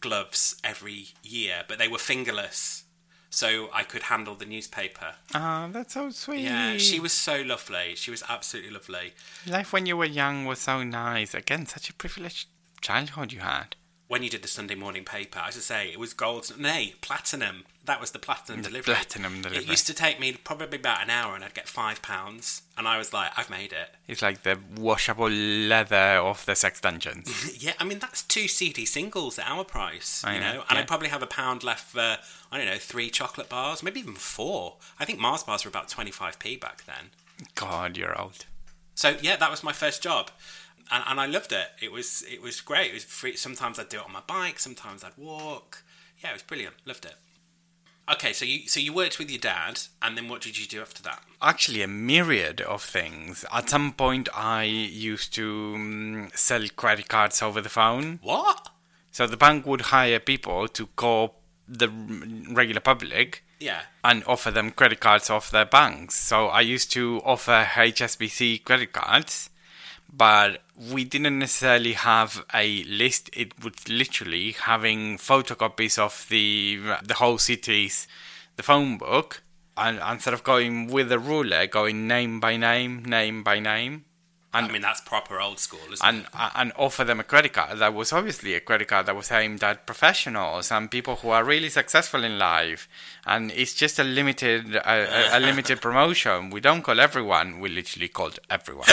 [0.00, 2.84] gloves every year, but they were fingerless,
[3.30, 5.14] so I could handle the newspaper.
[5.34, 6.40] Oh, that's so sweet.
[6.40, 7.94] Yeah, she was so lovely.
[7.94, 9.12] She was absolutely lovely.
[9.46, 11.34] Life when you were young was so nice.
[11.34, 12.48] Again, such a privileged
[12.80, 13.76] childhood you had.
[14.08, 16.52] When you did the Sunday morning paper, as I say, it was gold.
[16.58, 17.64] Nay, platinum.
[17.84, 18.94] That was the platinum delivery.
[18.94, 19.64] platinum delivery.
[19.64, 22.86] It used to take me probably about an hour, and I'd get five pounds, and
[22.86, 27.56] I was like, "I've made it." It's like the washable leather of the sex dungeons.
[27.58, 30.76] Yeah, I mean that's two CD singles at our price, I you know, know, and
[30.76, 30.80] yeah.
[30.80, 32.18] I probably have a pound left for
[32.52, 34.76] I don't know three chocolate bars, maybe even four.
[35.00, 37.10] I think Mars bars were about twenty five p back then.
[37.54, 38.46] God, you're old.
[38.94, 40.30] So yeah, that was my first job,
[40.90, 41.68] and, and I loved it.
[41.80, 42.90] It was it was great.
[42.90, 43.36] It was free.
[43.36, 44.58] Sometimes I'd do it on my bike.
[44.58, 45.82] Sometimes I'd walk.
[46.22, 46.74] Yeah, it was brilliant.
[46.84, 47.14] Loved it.
[48.10, 50.80] Okay, so you so you worked with your dad, and then what did you do
[50.80, 51.22] after that?
[51.42, 53.44] Actually, a myriad of things.
[53.52, 58.20] At some point, I used to um, sell credit cards over the phone.
[58.22, 58.68] What?
[59.10, 61.88] So the bank would hire people to call the
[62.52, 63.80] regular public Yeah.
[64.04, 66.14] and offer them credit cards off their banks.
[66.14, 69.50] So I used to offer HSBC credit cards,
[70.12, 73.30] but we didn't necessarily have a list.
[73.32, 78.06] It was literally having photocopies of the the whole city's
[78.56, 79.42] the phone book,
[79.76, 84.04] and instead of going with a ruler, going name by name, name by name.
[84.64, 86.26] I mean that's proper old school, isn't And, it?
[86.34, 87.78] Uh, and offer them a credit card.
[87.78, 91.44] That was obviously a credit card that was aimed at professionals and people who are
[91.44, 92.88] really successful in life.
[93.26, 96.50] And it's just a limited a, a, a limited promotion.
[96.50, 97.60] We don't call everyone.
[97.60, 98.88] We literally called everyone.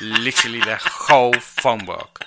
[0.00, 2.24] Literally the whole phone book.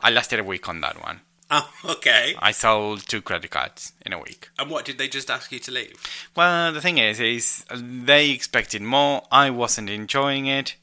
[0.00, 1.20] I lasted a week on that one.
[1.52, 2.36] Oh, okay.
[2.38, 4.50] i sold two credit cards in a week.
[4.56, 5.94] And what did they just ask you to leave?
[6.36, 9.22] well the thing is is they expected more.
[9.32, 10.76] I wasn't enjoying it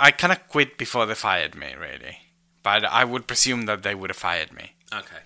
[0.00, 2.18] i kind of quit before they fired me really
[2.62, 5.18] but i would presume that they would have fired me Okay.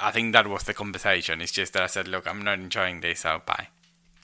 [0.00, 1.40] I think that was the conversation.
[1.40, 3.68] It's just that I said, "Look, I'm not enjoying this, so bye."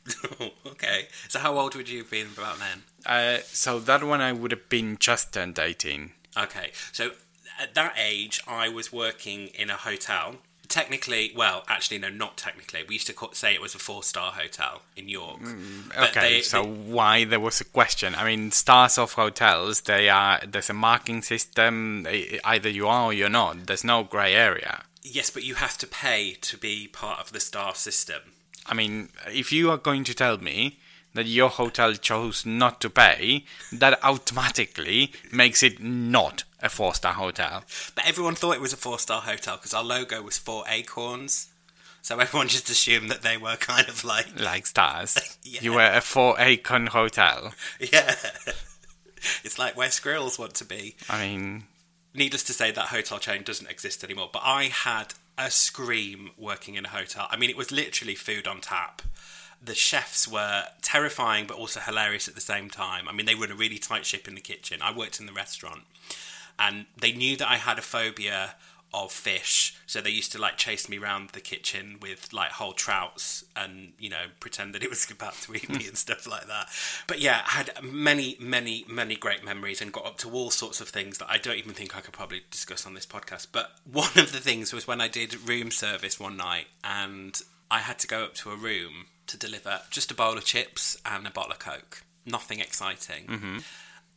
[0.66, 1.08] okay.
[1.28, 2.82] So how old would you have been about then?
[3.06, 6.12] Uh, so that one I would have been just turned 18.
[6.36, 7.12] Okay, so
[7.58, 10.36] at that age, I was working in a hotel.
[10.70, 12.84] Technically, well, actually, no, not technically.
[12.88, 15.40] We used to call, say it was a four-star hotel in York.
[15.40, 18.14] Mm, but Okay, they- so they- why there was a question?
[18.14, 22.06] I mean, stars of hotels, they are there's a marking system.
[22.44, 23.66] Either you are or you're not.
[23.66, 24.84] There's no grey area.
[25.02, 28.20] yes, but you have to pay to be part of the star system.
[28.66, 30.78] I mean, if you are going to tell me
[31.14, 37.64] that your hotel chose not to pay, that automatically makes it not a four-star hotel.
[37.94, 41.48] But everyone thought it was a four-star hotel because our logo was four acorns.
[42.02, 45.18] So everyone just assumed that they were kind of like, Like stars.
[45.42, 45.60] Yeah.
[45.62, 47.54] You were a four-acre hotel.
[47.80, 48.14] yeah.
[49.42, 50.96] it's like where squirrels want to be.
[51.08, 51.64] I mean,
[52.14, 54.30] needless to say, that hotel chain doesn't exist anymore.
[54.32, 57.26] But I had a scream working in a hotel.
[57.30, 59.02] I mean, it was literally food on tap.
[59.62, 63.08] The chefs were terrifying, but also hilarious at the same time.
[63.08, 64.80] I mean, they run a really tight ship in the kitchen.
[64.82, 65.82] I worked in the restaurant,
[66.58, 68.54] and they knew that I had a phobia
[68.92, 72.72] of fish, so they used to like chase me around the kitchen with like whole
[72.72, 75.94] trouts and you know pretend that it was about to eat me and hmm.
[75.94, 76.68] stuff like that.
[77.06, 80.80] But yeah, I had many, many, many great memories and got up to all sorts
[80.80, 83.48] of things that I don't even think I could probably discuss on this podcast.
[83.52, 87.78] But one of the things was when I did room service one night and I
[87.78, 91.26] had to go up to a room to deliver just a bowl of chips and
[91.26, 92.02] a bottle of Coke.
[92.26, 93.26] Nothing exciting.
[93.26, 93.58] Mm-hmm.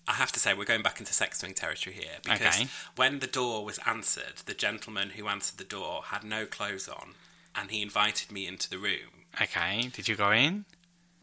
[0.07, 2.67] I have to say, we're going back into sex swing territory here because Okay.
[2.97, 7.13] when the door was answered, the gentleman who answered the door had no clothes on
[7.55, 9.25] and he invited me into the room.
[9.41, 10.65] Okay, did you go in?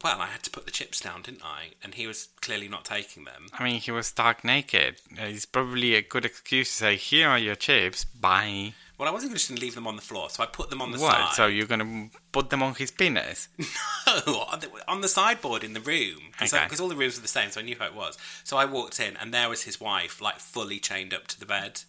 [0.03, 1.73] Well, I had to put the chips down, didn't I?
[1.83, 3.45] And he was clearly not taking them.
[3.53, 4.95] I mean, he was stark naked.
[5.11, 8.03] It's probably a good excuse to say, "Here are your chips.
[8.03, 10.69] Bye." Well, I wasn't just going to leave them on the floor, so I put
[10.69, 11.11] them on the What?
[11.11, 11.33] side.
[11.33, 13.47] So you're gonna put them on his penis?
[14.05, 16.67] No, on the, on the sideboard in the room because Okay.
[16.79, 18.15] all the rooms were the same, so I knew who it was.
[18.43, 21.47] So I walked in, and there was his wife, like fully chained up to the
[21.47, 21.81] bed,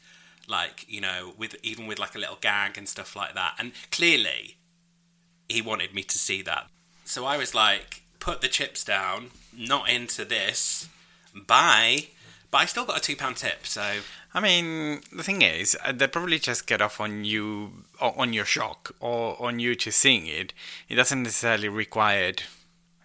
[0.48, 3.56] like you know, with even with like a little gag and stuff like that.
[3.58, 4.56] And clearly,
[5.50, 6.68] he wanted me to see that.
[7.04, 10.88] So I was like, put the chips down, not into this.
[11.34, 12.06] Bye.
[12.50, 14.00] But I still got a two pound tip, so
[14.34, 18.46] I mean, the thing is, uh, they probably just get off on you, on your
[18.46, 20.54] shock, or on you just seeing it.
[20.88, 22.32] It doesn't necessarily require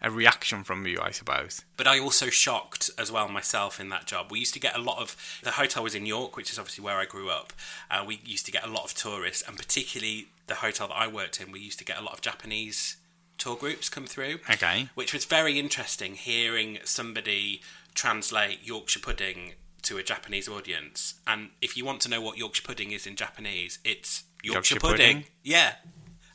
[0.01, 1.63] a reaction from you, I suppose.
[1.75, 4.31] But I also shocked as well myself in that job.
[4.31, 6.83] We used to get a lot of the hotel was in York, which is obviously
[6.83, 7.51] where I grew up.
[7.89, 11.07] Uh, we used to get a lot of tourists, and particularly the hotel that I
[11.07, 12.97] worked in, we used to get a lot of Japanese
[13.37, 14.39] tour groups come through.
[14.49, 14.89] Okay.
[14.95, 17.61] Which was very interesting hearing somebody
[17.93, 19.53] translate Yorkshire pudding
[19.87, 21.15] to a Japanese audience.
[21.25, 24.79] And if you want to know what Yorkshire pudding is in Japanese, it's Yorkshire, Yorkshire
[24.79, 25.15] pudding.
[25.17, 25.23] pudding?
[25.43, 25.75] Yeah.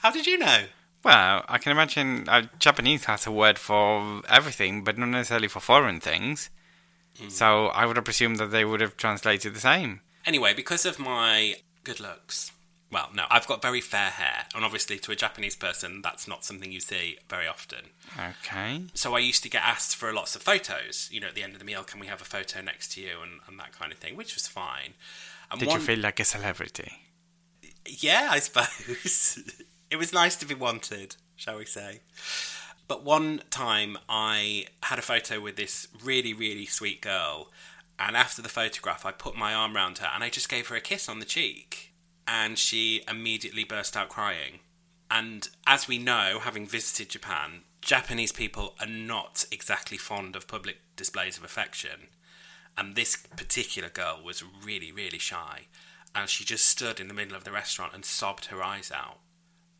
[0.00, 0.64] How did you know?
[1.04, 5.60] Well, I can imagine uh, Japanese has a word for everything, but not necessarily for
[5.60, 6.50] foreign things.
[7.28, 10.00] So I would have presumed that they would have translated the same.
[10.26, 12.52] Anyway, because of my good looks,
[12.92, 16.44] well, no, I've got very fair hair, and obviously to a Japanese person, that's not
[16.44, 17.86] something you see very often.
[18.16, 18.82] Okay.
[18.94, 21.08] So I used to get asked for lots of photos.
[21.10, 23.00] You know, at the end of the meal, can we have a photo next to
[23.00, 24.94] you, and, and that kind of thing, which was fine.
[25.50, 26.92] And Did one- you feel like a celebrity?
[27.86, 29.38] yeah, I suppose.
[29.90, 32.00] it was nice to be wanted, shall we say.
[32.88, 37.50] But one time I had a photo with this really, really sweet girl,
[37.98, 40.76] and after the photograph, I put my arm around her and I just gave her
[40.76, 41.91] a kiss on the cheek,
[42.26, 44.60] and she immediately burst out crying.
[45.10, 50.78] And as we know, having visited Japan, Japanese people are not exactly fond of public
[50.96, 52.08] displays of affection.
[52.78, 55.66] And this particular girl was really, really shy.
[56.14, 59.18] And she just stood in the middle of the restaurant and sobbed her eyes out.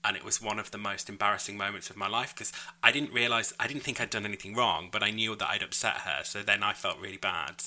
[0.05, 2.53] And it was one of the most embarrassing moments of my life because
[2.83, 5.63] I didn't realize, I didn't think I'd done anything wrong, but I knew that I'd
[5.63, 6.25] upset her.
[6.25, 7.63] So then I felt really bad.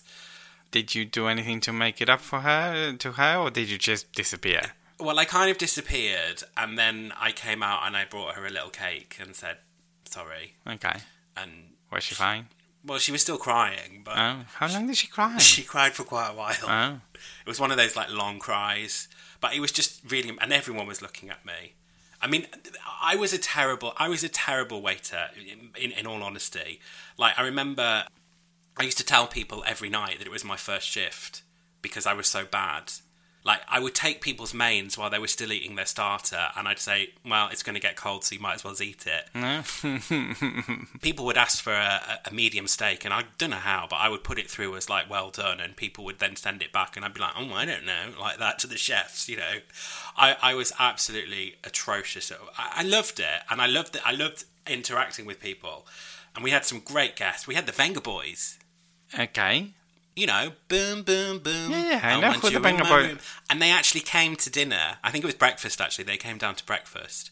[0.71, 3.77] Did you do anything to make it up for her, to her, or did you
[3.77, 4.73] just disappear?
[4.99, 6.43] Well, I kind of disappeared.
[6.57, 9.57] And then I came out and I brought her a little cake and said,
[10.05, 10.55] sorry.
[10.67, 10.99] Okay.
[11.37, 11.51] And,
[11.91, 12.47] Was she fine?
[12.85, 14.15] well, she was still crying, but.
[14.17, 15.37] Oh, how long did she cry?
[15.39, 16.55] She cried for quite a while.
[16.63, 19.07] Oh, It was one of those like long cries,
[19.41, 21.73] but it was just really, and everyone was looking at me.
[22.21, 22.47] I mean,
[23.01, 25.29] I was a terrible, I was a terrible waiter.
[25.79, 26.79] In, in all honesty,
[27.17, 28.05] like I remember,
[28.77, 31.43] I used to tell people every night that it was my first shift
[31.81, 32.91] because I was so bad.
[33.45, 36.79] Like I would take people's mains while they were still eating their starter, and I'd
[36.79, 39.61] say, "Well, it's going to get cold, so you might as well eat it." no.
[41.03, 44.09] people would ask for a, a medium steak, and I don't know how, but I
[44.09, 46.95] would put it through as like well done, and people would then send it back,
[46.95, 49.59] and I'd be like, oh, I don't know, like that to the chefs, you know.
[50.17, 52.31] I, I was absolutely atrocious.
[52.31, 54.01] I, I loved it, and I loved it.
[54.03, 55.85] I loved interacting with people,
[56.33, 57.45] and we had some great guests.
[57.45, 58.57] We had the Vengaboys.
[59.17, 59.71] Okay.
[60.15, 61.71] You know, boom, boom, boom.
[61.71, 63.19] Yeah, yeah, I know want who the you in Venga my Boy- room.
[63.49, 64.97] And they actually came to dinner.
[65.03, 65.81] I think it was breakfast.
[65.81, 67.31] Actually, they came down to breakfast,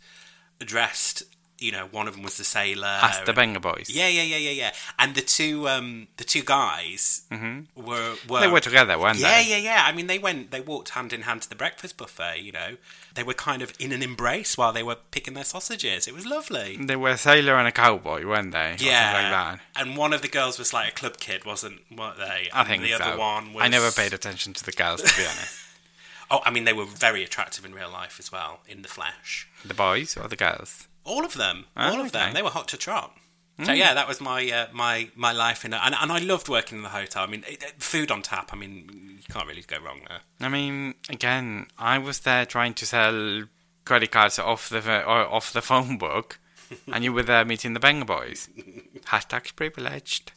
[0.59, 1.23] dressed.
[1.63, 2.99] You know, one of them was the sailor.
[3.01, 3.89] As the Banger Boys.
[3.89, 4.71] yeah, yeah, yeah, yeah, yeah.
[4.99, 8.39] And the two, um, the two guys were, were Mm-hmm.
[8.41, 9.49] They were together, weren't yeah, they?
[9.49, 9.63] yeah, yeah.
[9.63, 9.83] Yeah.
[9.87, 12.39] I mean, they went, they walked hand in hand to the breakfast buffet.
[12.41, 12.77] You know,
[13.15, 16.07] they were kind of in an embrace while they were picking their sausages.
[16.07, 16.77] It was lovely.
[16.79, 18.75] They were a sailor and a cowboy, weren't they?
[18.79, 19.59] Yeah, like that.
[19.75, 21.79] and one of the girls was like a club kid, wasn't?
[21.95, 22.49] Weren't they?
[22.53, 23.03] I And think the so.
[23.03, 23.63] other one was.
[23.63, 25.59] I never paid attention to the girls, to be honest.
[26.31, 29.47] Oh, I mean, they were very attractive in real life as well, in the flesh.
[29.63, 30.87] The boys or the girls?
[31.05, 32.21] All of them, Oh, all of them.
[32.21, 32.29] okay.
[32.29, 32.35] Hmm.
[32.35, 33.15] They were hot to trot.
[33.63, 36.49] So yeah, that was my uh, my my life in, a, and and I loved
[36.49, 37.23] working in the hotel.
[37.23, 38.49] I mean, it, it- food on tap.
[38.51, 40.21] I mean, you can't really go wrong there.
[40.41, 43.43] I mean, again, I was there trying to sell
[43.85, 46.39] credit cards off the or off the phone book,
[46.91, 48.49] and you were there meeting the Banger Boys.
[49.05, 50.31] Hashtag privileged.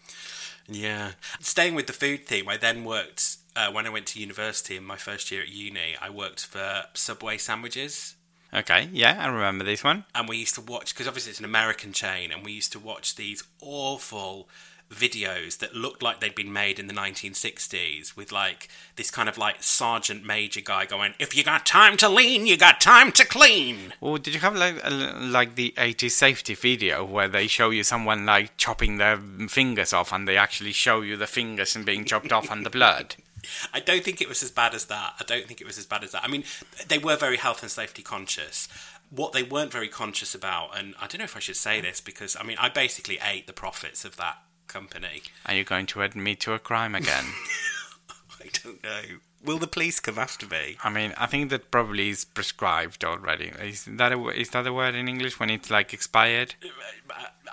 [0.69, 1.13] Yeah.
[1.41, 4.85] Staying with the food theme, I then worked uh, when I went to university in
[4.85, 5.97] my first year at uni.
[6.03, 8.17] I worked for Subway sandwiches.
[8.55, 10.05] Okay, yeah, I remember this one.
[10.15, 12.79] and we used to watch because obviously it's an American chain, and we used to
[12.79, 14.49] watch these awful
[14.91, 19.37] videos that looked like they'd been made in the 1960s with like this kind of
[19.37, 23.25] like sergeant major guy going, "If you got time to lean, you got time to
[23.27, 24.81] clean." Or did you have like
[25.21, 30.13] like the 80s safety video where they show you someone like chopping their fingers off
[30.13, 33.17] and they actually show you the fingers and being chopped off and the blood?
[33.73, 35.15] I don't think it was as bad as that.
[35.21, 36.25] I don't think it was as bad as that.
[36.25, 36.45] I mean,
[36.89, 38.69] they were very health and safety conscious.
[39.11, 42.01] What they weren't very conscious about, and I don't know if I should say this
[42.01, 45.23] because I mean, I basically ate the profits of that company.
[45.47, 47.25] Are you going to admit to a crime again?
[48.41, 49.03] I don't know.
[49.45, 50.77] Will the police come after me?
[50.83, 53.53] I mean, I think that probably is prescribed already.
[53.61, 56.57] Is that a, is that a word in English when it's like expired?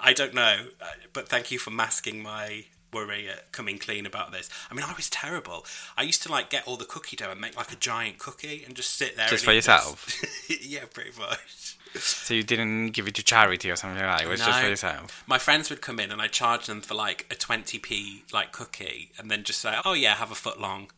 [0.01, 0.67] I don't know,
[1.13, 4.49] but thank you for masking my worry at uh, coming clean about this.
[4.69, 5.65] I mean, I was terrible.
[5.97, 8.63] I used to like get all the cookie dough and make like a giant cookie
[8.65, 9.27] and just sit there.
[9.27, 10.21] Just for yourself?
[10.61, 11.77] yeah, pretty much.
[11.95, 14.25] So you didn't give it to charity or something like that.
[14.25, 15.23] It was just for yourself.
[15.27, 19.11] My friends would come in and I'd charge them for like a 20p like cookie
[19.19, 20.89] and then just say, oh yeah, have a foot long.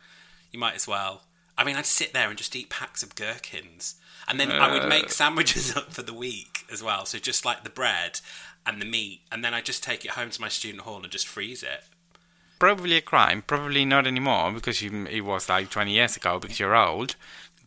[0.51, 1.23] You might as well.
[1.57, 3.95] I mean, I'd sit there and just eat packs of gherkins.
[4.27, 5.09] And then I would make uh.
[5.09, 7.05] sandwiches up for the week as well.
[7.05, 8.21] So just like the bread
[8.65, 9.21] and the meat.
[9.31, 11.83] And then I'd just take it home to my student hall and just freeze it.
[12.57, 13.41] Probably a crime.
[13.41, 17.15] Probably not anymore because you, it was like 20 years ago because you're old.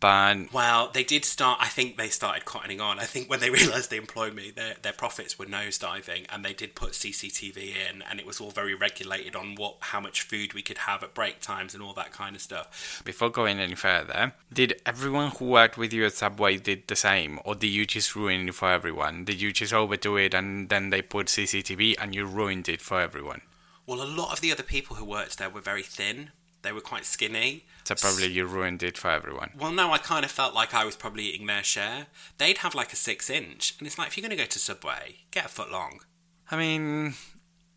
[0.01, 1.59] But Well, they did start.
[1.61, 2.99] I think they started cottoning on.
[2.99, 6.55] I think when they realised they employed me, their their profits were nosediving, and they
[6.55, 10.53] did put CCTV in, and it was all very regulated on what how much food
[10.53, 13.03] we could have at break times and all that kind of stuff.
[13.05, 17.39] before going any further, did everyone who worked with you at Subway did the same,
[17.45, 19.25] or did you just ruin it for everyone?
[19.25, 23.01] Did you just overdo it and then they put CCTV and you ruined it for
[23.01, 23.43] everyone?
[23.87, 26.31] Well, a lot of the other people who worked there were very thin.
[26.63, 27.65] They were quite skinny.
[27.85, 29.53] So probably you ruined it for everyone.
[29.59, 32.09] Well, no, I kind of felt like I was probably eating their share.
[32.37, 34.59] They'd have like a six inch, and it's like if you're going to go to
[34.59, 36.01] Subway, get a foot long.
[36.51, 37.15] I mean,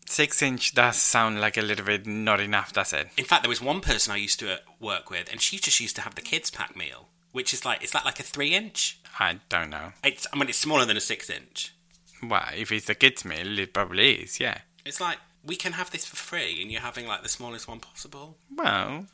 [0.06, 3.08] six inch does sound like a little bit not enough, does it?
[3.16, 5.96] In fact, there was one person I used to work with, and she just used
[5.96, 9.00] to have the kids pack meal, which is like is that like a three inch?
[9.18, 9.92] I don't know.
[10.04, 11.74] It's I mean it's smaller than a six inch.
[12.22, 14.58] Well, if it's a kids meal, it probably is, yeah.
[14.84, 17.80] It's like we can have this for free, and you're having like the smallest one
[17.80, 18.36] possible.
[18.54, 19.06] Well,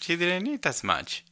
[0.00, 1.24] she didn't need as much.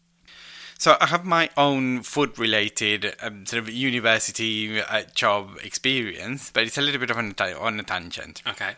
[0.78, 6.76] So I have my own food-related um, sort of university uh, job experience, but it's
[6.76, 8.42] a little bit of an, on a tangent.
[8.48, 8.72] Okay.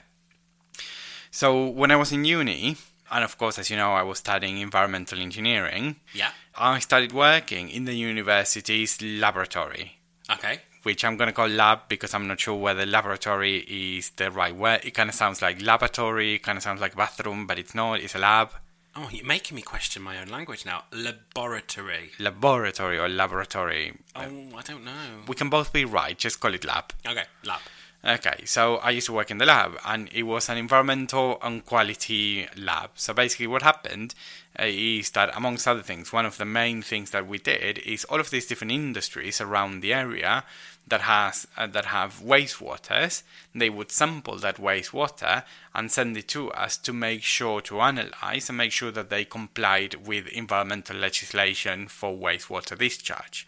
[1.31, 2.77] So when I was in uni,
[3.11, 5.97] and of course, as you know, I was studying environmental engineering.
[6.13, 6.31] Yeah.
[6.57, 9.99] I started working in the university's laboratory,
[10.31, 10.61] Okay.
[10.85, 14.55] Which I'm going to call lab because I'm not sure whether laboratory is the right
[14.55, 14.81] word.
[14.85, 18.01] It kind of sounds like laboratory, kind of sounds like bathroom, but it's not.
[18.01, 18.51] It's a lab.
[18.97, 20.85] Oh, you're making me question my own language now.
[20.93, 22.13] Laboratory.
[22.21, 23.99] Laboratory or laboratory.
[24.15, 25.23] Oh, I don't know.
[25.27, 26.17] We can both be right.
[26.17, 26.93] Just call it lab.
[27.05, 27.61] Okay, lab.
[28.07, 31.65] Okay, so I used to work in the lab, and it was an environmental and
[31.65, 32.91] quality lab.
[32.97, 34.15] So basically, what happened
[34.61, 38.05] uh, is that, amongst other things, one of the main things that we did is
[38.05, 40.45] all of these different industries around the area
[40.87, 43.23] that has uh, that have wastewaters.
[43.55, 48.49] They would sample that wastewater and send it to us to make sure to analyze
[48.49, 53.47] and make sure that they complied with environmental legislation for wastewater discharge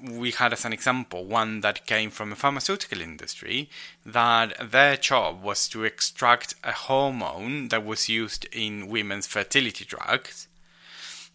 [0.00, 3.68] we had as an example one that came from a pharmaceutical industry
[4.04, 10.48] that their job was to extract a hormone that was used in women's fertility drugs.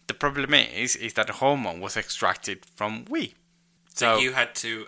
[0.06, 3.34] The problem is is that the hormone was extracted from wee.
[3.94, 4.86] So, So you had to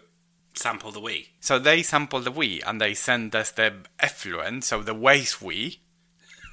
[0.55, 1.29] sample the wee.
[1.41, 5.81] so they sample the wee and they send us the effluent, so the waste wee,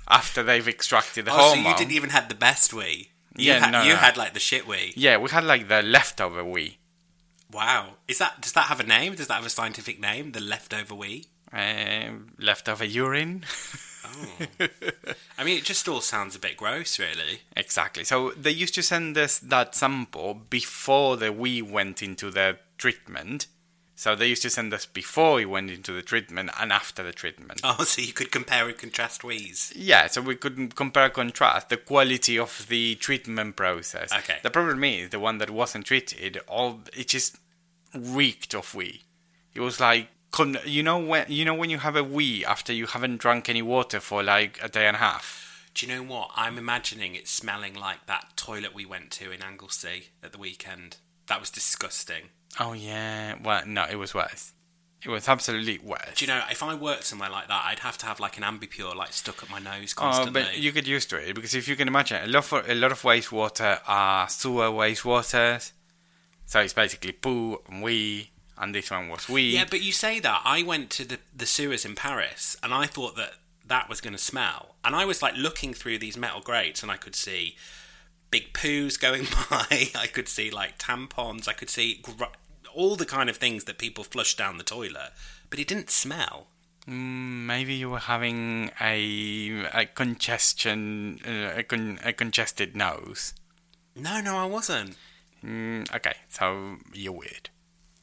[0.07, 3.11] after they've extracted the Oh, so you didn't even had the best wee.
[3.37, 3.95] You Yeah, had, no, you no.
[3.97, 4.93] had like the shit wee.
[4.95, 6.79] yeah, we had like the leftover wee.
[7.51, 7.95] Wow.
[8.07, 9.15] Is that does that have a name?
[9.15, 10.31] Does that have a scientific name?
[10.31, 11.27] The leftover wee?
[11.53, 13.43] Um, leftover urine.
[14.05, 14.67] Oh.
[15.37, 17.41] I mean, it just all sounds a bit gross, really.
[17.55, 18.03] Exactly.
[18.03, 23.47] So they used to send us that sample before the we went into the treatment.
[24.01, 27.11] So they used to send us before we went into the treatment and after the
[27.11, 27.61] treatment.
[27.71, 29.71] Oh, so you could compare and contrast wees.
[29.75, 34.11] Yeah, so we could compare contrast the quality of the treatment process.
[34.11, 34.39] Okay.
[34.41, 37.37] The problem is the one that wasn't treated, all it just
[37.93, 39.03] reeked of wee.
[39.53, 40.07] It was like
[40.65, 43.61] you know when you know when you have a wee after you haven't drunk any
[43.61, 45.69] water for like a day and a half.
[45.75, 46.31] Do you know what?
[46.35, 50.97] I'm imagining it smelling like that toilet we went to in Anglesey at the weekend.
[51.31, 52.23] That was disgusting.
[52.59, 53.35] Oh yeah.
[53.41, 54.51] Well, no, it was worse.
[55.03, 56.13] It was absolutely worse.
[56.15, 58.43] Do you know, if I worked somewhere like that, I'd have to have like an
[58.43, 60.43] Ambi Pur like stuck up my nose Oh, constantly.
[60.43, 62.75] but you get used to it because if you can imagine, a lot of a
[62.75, 65.71] lot of wastewater are sewer wastewaters,
[66.45, 69.51] so it's basically poo and wee, and this one was wee.
[69.55, 70.41] Yeah, but you say that.
[70.43, 74.13] I went to the, the sewers in Paris and I thought that that was going
[74.13, 74.75] to smell.
[74.83, 77.55] And I was like looking through these metal grates and I could see
[78.31, 79.89] big poos going by.
[79.95, 81.47] I could see like tampons.
[81.47, 82.25] I could see gr-
[82.73, 85.11] all the kind of things that people flush down the toilet.
[85.49, 86.47] But it didn't smell.
[86.87, 93.33] Mm, Maybe you were having a, a congestion, uh, a, con- a congested nose.
[93.95, 94.95] No, no, I wasn't.
[95.45, 97.49] Mm, okay, so you're weird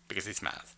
[0.06, 0.74] because it smells.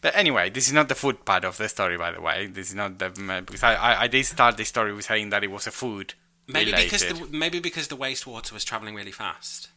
[0.00, 2.46] But anyway, this is not the food part of the story, by the way.
[2.46, 3.08] This is not the
[3.44, 6.14] because I, I, I did start the story with saying that it was a food
[6.52, 6.90] Maybe related.
[6.90, 9.68] because the maybe because the wastewater was traveling really fast.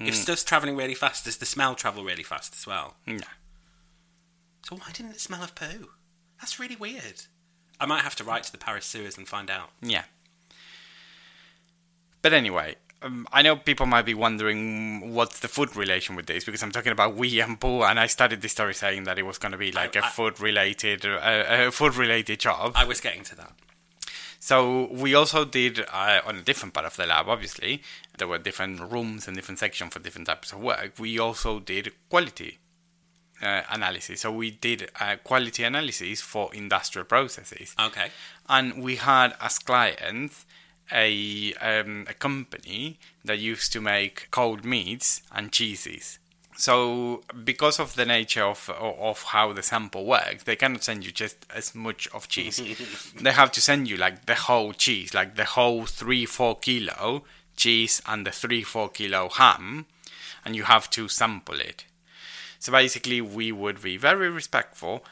[0.00, 2.96] If stuff's traveling really fast, does the smell travel really fast as well?
[3.06, 3.20] No.
[4.68, 5.90] So why didn't it smell of poo?
[6.40, 7.22] That's really weird.
[7.78, 9.70] I might have to write to the Paris sewers and find out.
[9.80, 10.02] Yeah.
[12.20, 16.44] But anyway, um, I know people might be wondering what's the food relation with this
[16.44, 19.24] because I'm talking about wee and poo, and I started this story saying that it
[19.24, 21.18] was going to be like a I- food related, uh,
[21.48, 22.72] a food related job.
[22.74, 23.52] I was getting to that.
[24.42, 27.28] So we also did uh, on a different part of the lab.
[27.28, 27.80] Obviously,
[28.18, 30.94] there were different rooms and different sections for different types of work.
[30.98, 32.58] We also did quality
[33.40, 34.22] uh, analysis.
[34.22, 38.08] So we did uh, quality analysis for industrial processes Okay.
[38.48, 40.44] and we had as clients
[40.90, 46.18] a um, a company that used to make cold meats and cheeses.
[46.56, 51.10] So because of the nature of of how the sample works, they cannot send you
[51.10, 52.60] just as much of cheese.
[53.20, 57.24] they have to send you like the whole cheese, like the whole three four kilo
[57.56, 59.86] cheese and the three four kilo ham,
[60.44, 61.84] and you have to sample it.
[62.58, 65.04] So basically, we would be very respectful,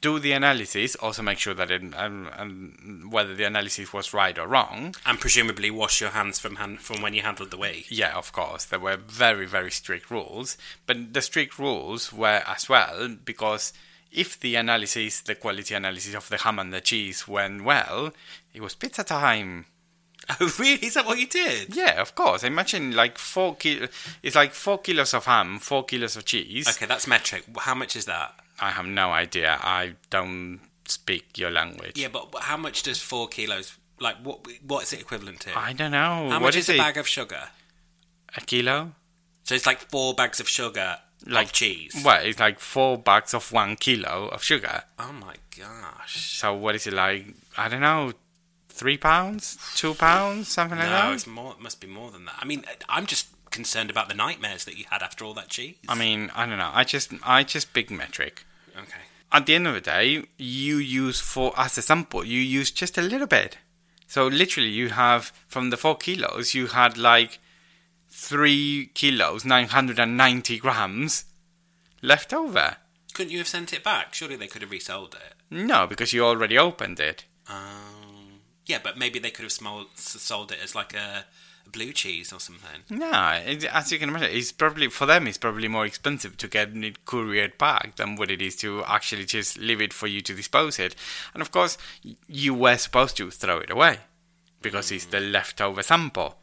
[0.00, 4.38] do the analysis, also make sure that it, um, um, whether the analysis was right
[4.38, 4.94] or wrong.
[5.04, 7.86] And presumably wash your hands from hand, from when you handled the wee.
[7.88, 12.68] Yeah, of course, there were very, very strict rules, but the strict rules were as
[12.68, 13.72] well because
[14.10, 18.12] if the analysis, the quality analysis of the ham and the cheese went well,
[18.54, 19.66] it was pizza time.
[20.40, 20.84] Oh, really?
[20.86, 21.74] Is that what you did?
[21.74, 22.42] Yeah, of course.
[22.44, 23.88] Imagine like four kilo.
[24.22, 26.68] It's like four kilos of ham, four kilos of cheese.
[26.68, 27.44] Okay, that's metric.
[27.58, 28.34] How much is that?
[28.60, 29.58] I have no idea.
[29.62, 31.92] I don't speak your language.
[31.98, 33.78] Yeah, but how much does four kilos?
[34.00, 34.46] Like, what?
[34.62, 35.58] What is it equivalent to?
[35.58, 36.28] I don't know.
[36.28, 36.78] How what much is, is a it?
[36.78, 37.44] bag of sugar?
[38.36, 38.92] A kilo?
[39.44, 41.96] So it's like four bags of sugar, like cheese.
[42.04, 44.82] Well, it's like four bags of one kilo of sugar.
[44.98, 46.36] Oh my gosh!
[46.38, 47.34] So what is it like?
[47.56, 48.12] I don't know.
[48.78, 51.12] Three pounds, two pounds, something like No, that.
[51.14, 51.52] it's more.
[51.52, 52.36] It must be more than that.
[52.38, 55.76] I mean, I'm just concerned about the nightmares that you had after all that cheese.
[55.88, 56.70] I mean, I don't know.
[56.72, 58.44] I just, I just big metric.
[58.76, 59.02] okay.
[59.32, 62.96] At the end of the day, you use for as a sample, you use just
[62.96, 63.58] a little bit.
[64.06, 67.40] So literally, you have from the four kilos, you had like
[68.08, 71.24] three kilos, nine hundred and ninety grams
[72.00, 72.76] left over.
[73.12, 74.14] Couldn't you have sent it back?
[74.14, 75.34] Surely they could have resold it.
[75.50, 77.24] No, because you already opened it.
[77.48, 77.97] Um,
[78.68, 81.24] yeah, but maybe they could have smol- sold it as like a,
[81.72, 82.82] blue cheese or something.
[82.90, 85.26] No, it, as you can imagine, it's probably for them.
[85.26, 89.24] It's probably more expensive to get it couriered back than what it is to actually
[89.24, 90.94] just leave it for you to dispose it.
[91.34, 91.78] And of course,
[92.26, 93.98] you were supposed to throw it away
[94.62, 95.32] because it's the mm.
[95.32, 96.36] leftover sample.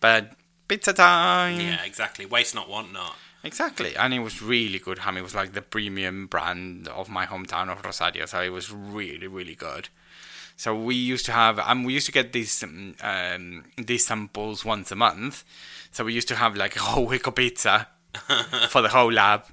[0.00, 0.32] But
[0.68, 1.60] pizza time.
[1.60, 2.26] Yeah, exactly.
[2.26, 3.16] Waste not, want not.
[3.44, 5.16] Exactly, and it was really good ham.
[5.16, 9.28] It was like the premium brand of my hometown of Rosario, so it was really,
[9.28, 9.88] really good.
[10.56, 14.64] So we used to have, and we used to get these um, um, these samples
[14.64, 15.44] once a month.
[15.92, 17.88] So we used to have like a whole week of pizza
[18.70, 19.44] for the whole lab.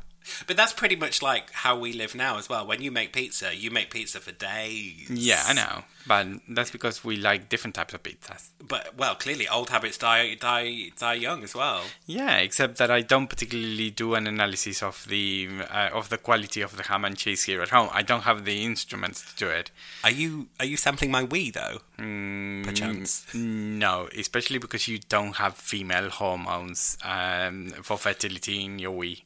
[0.47, 2.65] But that's pretty much like how we live now as well.
[2.65, 5.09] When you make pizza, you make pizza for days.
[5.09, 8.49] Yeah, I know, but that's because we like different types of pizzas.
[8.65, 11.81] But well, clearly, old habits die die die young as well.
[12.05, 16.61] Yeah, except that I don't particularly do an analysis of the uh, of the quality
[16.61, 17.89] of the ham and cheese here at home.
[17.91, 19.71] I don't have the instruments to do it.
[20.03, 21.79] Are you are you sampling my wee though?
[21.97, 23.33] Mm, Perchance.
[23.33, 29.23] No, especially because you don't have female hormones um, for fertility in your wee.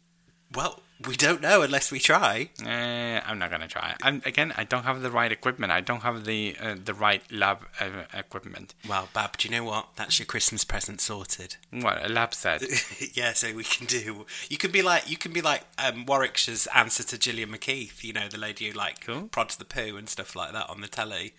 [0.53, 2.49] Well, we don't know unless we try.
[2.65, 3.95] Eh, I'm not gonna try.
[4.03, 5.71] And again, I don't have the right equipment.
[5.71, 8.73] I don't have the uh, the right lab uh, equipment.
[8.87, 9.89] Well, Bab, do you know what?
[9.95, 11.57] That's your Christmas present sorted.
[11.71, 12.63] What a lab set.
[13.15, 14.25] yeah, so we can do.
[14.49, 18.03] You can be like you can be like um, Warwickshire's answer to Gillian McKeith.
[18.03, 19.27] You know, the lady who like Cool.
[19.29, 21.33] prods the poo and stuff like that on the telly.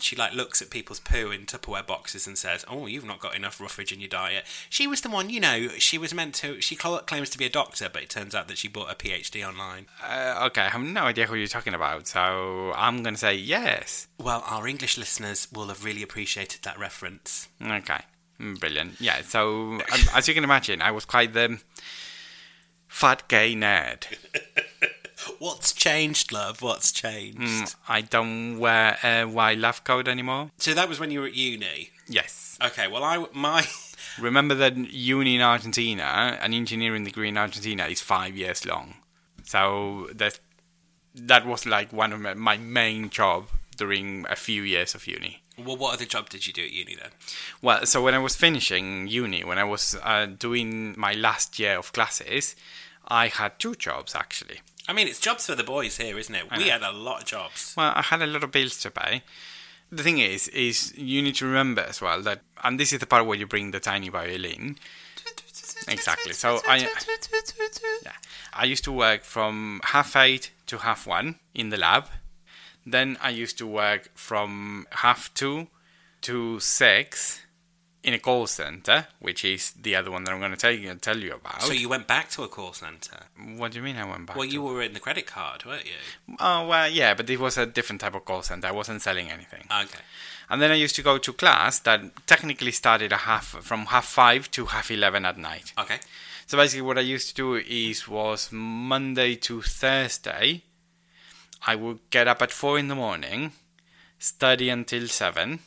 [0.00, 3.34] She like looks at people's poo in Tupperware boxes and says, "Oh, you've not got
[3.36, 5.68] enough roughage in your diet." She was the one, you know.
[5.78, 6.60] She was meant to.
[6.60, 8.94] She cl- claims to be a doctor, but it turns out that she bought a
[8.94, 9.86] PhD online.
[10.02, 14.06] Uh, okay, I have no idea who you're talking about, so I'm gonna say yes.
[14.18, 17.48] Well, our English listeners will have really appreciated that reference.
[17.64, 18.00] Okay,
[18.40, 19.00] Mm, brilliant.
[19.00, 19.82] Yeah, so um,
[20.14, 21.60] as you can imagine, I was quite the
[22.88, 24.06] fat gay nerd.
[25.38, 26.62] What's changed, love?
[26.62, 27.40] What's changed?
[27.40, 30.50] Mm, I don't wear a white lab coat anymore.
[30.58, 31.90] So that was when you were at uni.
[32.08, 32.58] Yes.
[32.62, 32.88] Okay.
[32.88, 33.66] Well, I my
[34.18, 38.94] Remember that uni in Argentina, an engineering degree in Argentina, is five years long.
[39.44, 40.40] So that
[41.14, 45.42] that was like one of my, my main job during a few years of uni.
[45.58, 47.10] well, what other job did you do at uni then?
[47.62, 51.78] Well, so when I was finishing uni, when I was uh, doing my last year
[51.78, 52.54] of classes,
[53.08, 54.60] I had two jobs actually.
[54.90, 56.50] I mean, it's jobs for the boys here, isn't it?
[56.50, 56.72] We know.
[56.72, 57.74] had a lot of jobs.
[57.76, 59.22] Well, I had a lot of bills to pay.
[59.92, 63.06] The thing is, is you need to remember as well that, and this is the
[63.06, 64.78] part where you bring the tiny violin.
[65.86, 66.32] Exactly.
[66.32, 68.12] So I, yeah,
[68.52, 72.06] I used to work from half eight to half one in the lab.
[72.84, 75.68] Then I used to work from half two
[76.22, 77.42] to six
[78.02, 80.94] in a call center, which is the other one that I'm going to tell you
[80.94, 81.62] tell you about.
[81.62, 83.24] So you went back to a call centre.
[83.56, 84.36] what do you mean I went back?
[84.36, 86.36] Well, to- you were in the credit card, weren't you?
[86.38, 88.68] Oh well, yeah, but it was a different type of call center.
[88.68, 89.64] I wasn't selling anything.
[89.70, 90.00] Okay.
[90.48, 94.06] And then I used to go to class that technically started at half from half
[94.06, 95.72] five to half eleven at night.
[95.78, 95.98] Okay.
[96.46, 100.62] So basically, what I used to do is was Monday to Thursday.
[101.66, 103.52] I would get up at four in the morning,
[104.18, 105.60] study until seven,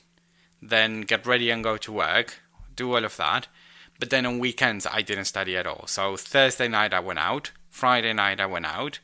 [0.70, 2.40] then get ready and go to work,
[2.76, 3.48] do all of that.
[4.00, 5.86] But then on weekends, I didn't study at all.
[5.88, 9.00] So Thursday night I went out, Friday night I went out,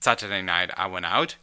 [0.00, 1.36] Saturday night I went out,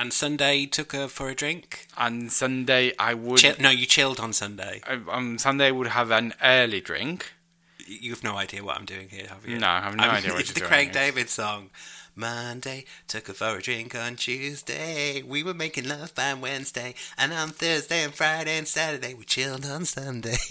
[0.00, 1.86] And Sunday took her for a drink.
[1.96, 3.38] and Sunday I would.
[3.38, 4.80] Chill- no, you chilled on Sunday.
[4.88, 7.32] on um, Sunday I would have an early drink.
[7.86, 9.58] You have no idea what I'm doing here, have you?
[9.58, 10.68] No, I have no I'm- idea what It's you're the doing.
[10.70, 11.70] Craig David song.
[12.18, 15.22] Monday, took her for a drink on Tuesday.
[15.22, 16.94] We were making love by Wednesday.
[17.16, 20.36] And on Thursday and Friday and Saturday, we chilled on Sunday.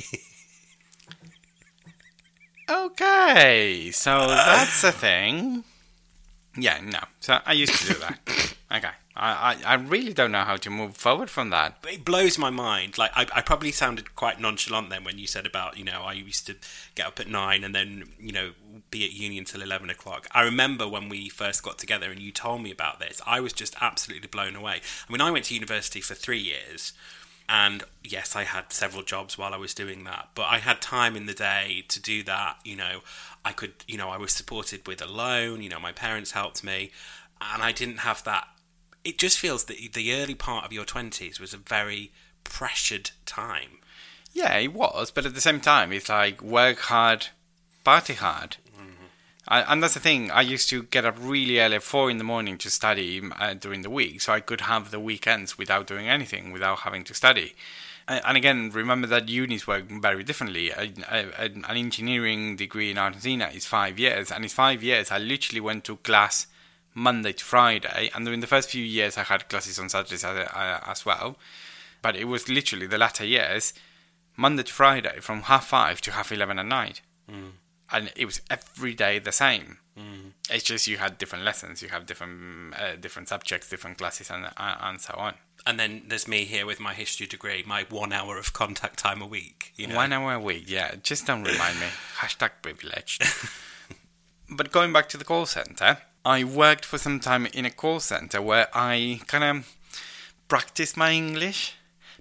[2.70, 5.64] Okay, so that's a thing.
[6.58, 7.00] Yeah, no.
[7.22, 8.54] So I used to do that.
[8.70, 8.90] Okay.
[9.18, 11.78] I, I, I really don't know how to move forward from that.
[11.90, 12.98] It blows my mind.
[12.98, 16.14] Like I, I probably sounded quite nonchalant then when you said about you know I
[16.14, 16.56] used to
[16.96, 18.52] get up at nine and then you know
[18.92, 20.28] be at uni until eleven o'clock.
[20.32, 23.22] I remember when we first got together and you told me about this.
[23.26, 24.82] I was just absolutely blown away.
[25.08, 26.94] I mean, I went to university for three years,
[27.50, 30.30] and yes, I had several jobs while I was doing that.
[30.36, 32.58] But I had time in the day to do that.
[32.64, 33.00] You know,
[33.44, 35.64] I could you know I was supported with a loan.
[35.64, 36.92] You know, my parents helped me,
[37.42, 38.48] and I didn't have that
[39.08, 42.12] it just feels that the early part of your 20s was a very
[42.44, 43.80] pressured time.
[44.34, 47.28] Yeah, it was, but at the same time, it's like work hard,
[47.86, 48.58] party hard.
[49.48, 50.30] I, and that's the thing.
[50.30, 53.54] I used to get up really early, at four in the morning, to study uh,
[53.54, 57.14] during the week, so I could have the weekends without doing anything, without having to
[57.14, 57.56] study.
[58.10, 60.72] And, and again, remember that unis work very differently.
[60.72, 65.86] An engineering degree in Argentina is five years, and in five years, I literally went
[65.86, 66.48] to class
[66.98, 70.36] Monday to Friday, and during the first few years, I had classes on Saturdays as,
[70.48, 71.38] uh, as well.
[72.02, 73.74] But it was literally the latter years,
[74.36, 77.02] Monday to Friday, from half five to half eleven at night,
[77.92, 79.78] and it was every day the same.
[80.50, 84.46] It's just you had different lessons, you have different uh, different subjects, different classes, and
[84.46, 85.36] uh, and so on.
[85.68, 89.22] And then there's me here with my history degree, my one hour of contact time
[89.22, 89.74] a week.
[89.76, 90.96] You know, One hour a week, yeah.
[91.04, 91.88] Just don't remind me.
[92.22, 93.24] Hashtag privileged.
[94.50, 98.00] but going back to the call center, I worked for some time in a call
[98.00, 99.76] center where I kind of
[100.48, 101.76] practiced my English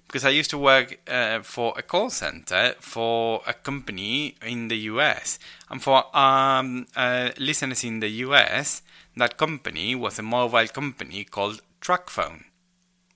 [0.07, 4.77] because I used to work uh, for a call center for a company in the
[4.91, 5.37] US.
[5.69, 8.81] And for um, uh, listeners in the US,
[9.17, 12.45] that company was a mobile company called TracFone.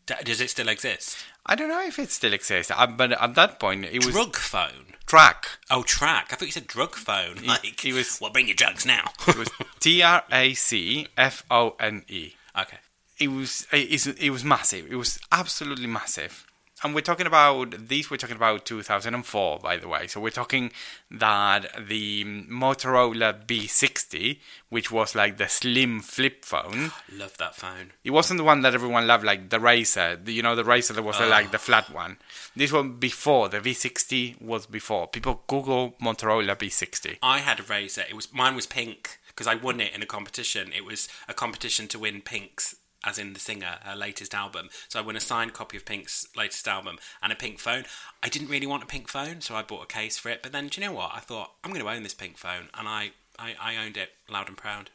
[0.05, 1.17] D- does it still exist?
[1.45, 4.35] I don't know if it still exists, uh, but at that point it was Drug
[4.35, 4.90] phone.
[5.11, 5.59] Track.
[5.69, 6.29] Oh, track.
[6.31, 7.35] I thought you said drug phone.
[7.45, 9.11] Like, he was- well, bring your drugs now.
[9.27, 9.49] It was
[9.81, 12.35] T R A C F O N E.
[12.57, 12.77] okay.
[13.19, 14.89] It was it, it was massive.
[14.89, 16.45] It was absolutely massive.
[16.83, 18.09] And we're talking about these.
[18.09, 20.07] We're talking about 2004, by the way.
[20.07, 20.71] So we're talking
[21.11, 27.91] that the Motorola V60, which was like the slim flip phone, Love that phone.
[28.03, 30.25] it wasn't the one that everyone loved, like the Razr.
[30.25, 32.17] The, you know, the Razr that was like the flat one.
[32.55, 35.07] This one before the V60 was before.
[35.07, 37.17] People Google Motorola V60.
[37.21, 38.09] I had a Razr.
[38.09, 40.71] It was mine was pink because I won it in a competition.
[40.75, 44.69] It was a competition to win Pink's, as in the singer, her latest album.
[44.87, 47.85] So I won a signed copy of Pink's latest album and a pink phone.
[48.23, 50.41] I didn't really want a pink phone, so I bought a case for it.
[50.43, 51.11] But then, do you know what?
[51.13, 54.09] I thought I'm going to own this pink phone, and I, I, I owned it
[54.29, 54.89] loud and proud.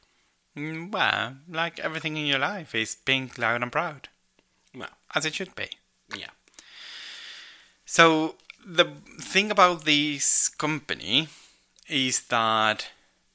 [0.56, 4.08] Mm, Well, like everything in your life is pink, loud, and proud,
[4.74, 5.68] Well, as it should be.
[6.16, 6.30] yeah.
[7.84, 8.84] So the
[9.20, 11.28] thing about this company
[11.88, 12.88] is that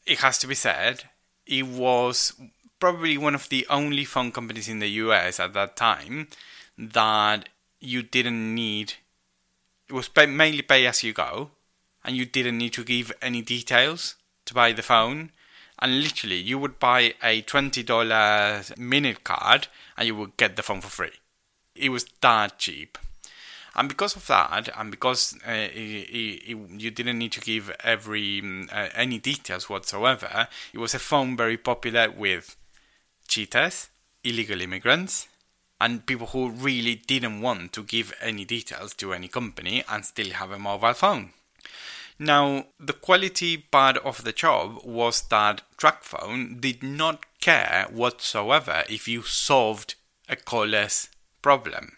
[0.06, 1.04] it has to be said
[1.46, 2.34] it was
[2.82, 6.28] probably one of the only phone companies in the US at that time
[6.78, 7.48] that
[7.80, 8.94] you didn't need.
[9.88, 11.52] It was pay, mainly pay as you go,
[12.04, 14.16] and you didn't need to give any details
[14.46, 15.32] to buy the phone.
[15.80, 19.68] And literally, you would buy a $20 minute card
[19.98, 21.18] and you would get the phone for free.
[21.76, 22.98] It was that cheap.
[23.74, 28.42] And because of that, and because uh, it, it, you didn't need to give every
[28.42, 32.58] mm, uh, any details whatsoever, it was a phone very popular with
[33.32, 33.88] cheaters,
[34.26, 35.30] illegal immigrants,
[35.80, 40.32] and people who really didn't want to give any details to any company and still
[40.32, 41.32] have a mobile phone.
[42.20, 49.08] Now, the quality part of the job was that TracFone did not care whatsoever if
[49.08, 49.96] you solved
[50.28, 51.10] a caller's
[51.42, 51.98] problem.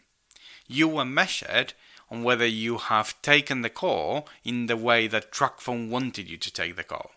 [0.67, 1.73] You were measured
[2.11, 6.53] on whether you have taken the call in the way that TracFone wanted you to
[6.53, 7.11] take the call.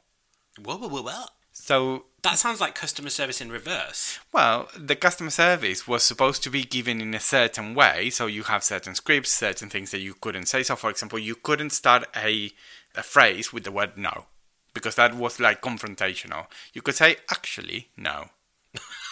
[0.64, 1.35] Whoa, whoa, whoa.
[1.58, 4.18] So That sounds like customer service in reverse.
[4.32, 8.42] Well, the customer service was supposed to be given in a certain way, so you
[8.44, 10.62] have certain scripts, certain things that you couldn't say.
[10.62, 12.52] So, for example, you couldn't start a,
[12.94, 14.26] a phrase with the word no,
[14.74, 16.46] because that was like confrontational.
[16.72, 18.26] You could say, actually, no.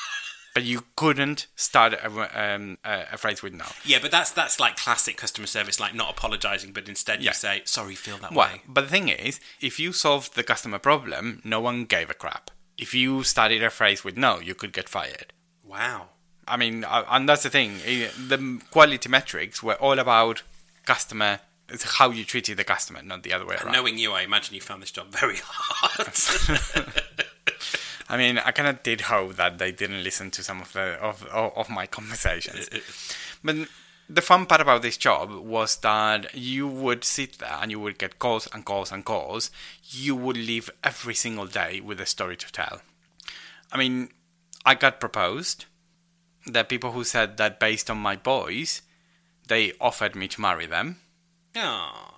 [0.55, 3.65] but you couldn't start a, um, a, phrase with no.
[3.85, 7.31] Yeah, but that's that's like classic customer service, like not apologising, but instead Yeah.
[7.31, 10.43] you say, "Sorry, feel that Well, way." but the thing is, if you solved the
[10.45, 12.51] customer problem, no one gave a crap.
[12.79, 15.33] If you started a phrase with no, you could get fired.
[15.65, 16.09] Wow.
[16.47, 17.81] I mean, uh, and that's the thing.
[17.87, 20.43] eh, The quality metrics were all about
[20.85, 23.73] customer, it's how you treated the customer, not the other way around.
[23.73, 26.15] Knowing you, I imagine you found this job very hard.
[28.09, 30.99] I mean, I kind of did hope that they didn't listen to some of the
[31.01, 32.69] of of, my conversations.
[33.45, 33.57] but
[34.09, 37.99] the fun part about this job was that you would sit there and you would
[37.99, 39.51] get calls and calls and calls.
[39.83, 42.83] You would live every single day with a story to tell.
[43.73, 44.11] I mean,
[44.67, 45.65] I got proposed.
[46.47, 48.83] There are people who said that based on my voice,
[49.49, 50.99] they offered me to marry them.
[51.57, 52.14] oh.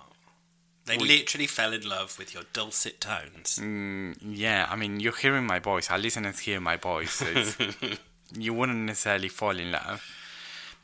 [0.87, 3.59] They We- literally fell in love with your dulcet tones.
[4.21, 5.91] Yeah, I mean, you're hearing my voice.
[5.91, 7.21] Our listeners hear my voice.
[8.35, 10.03] You wouldn't necessarily fall in love.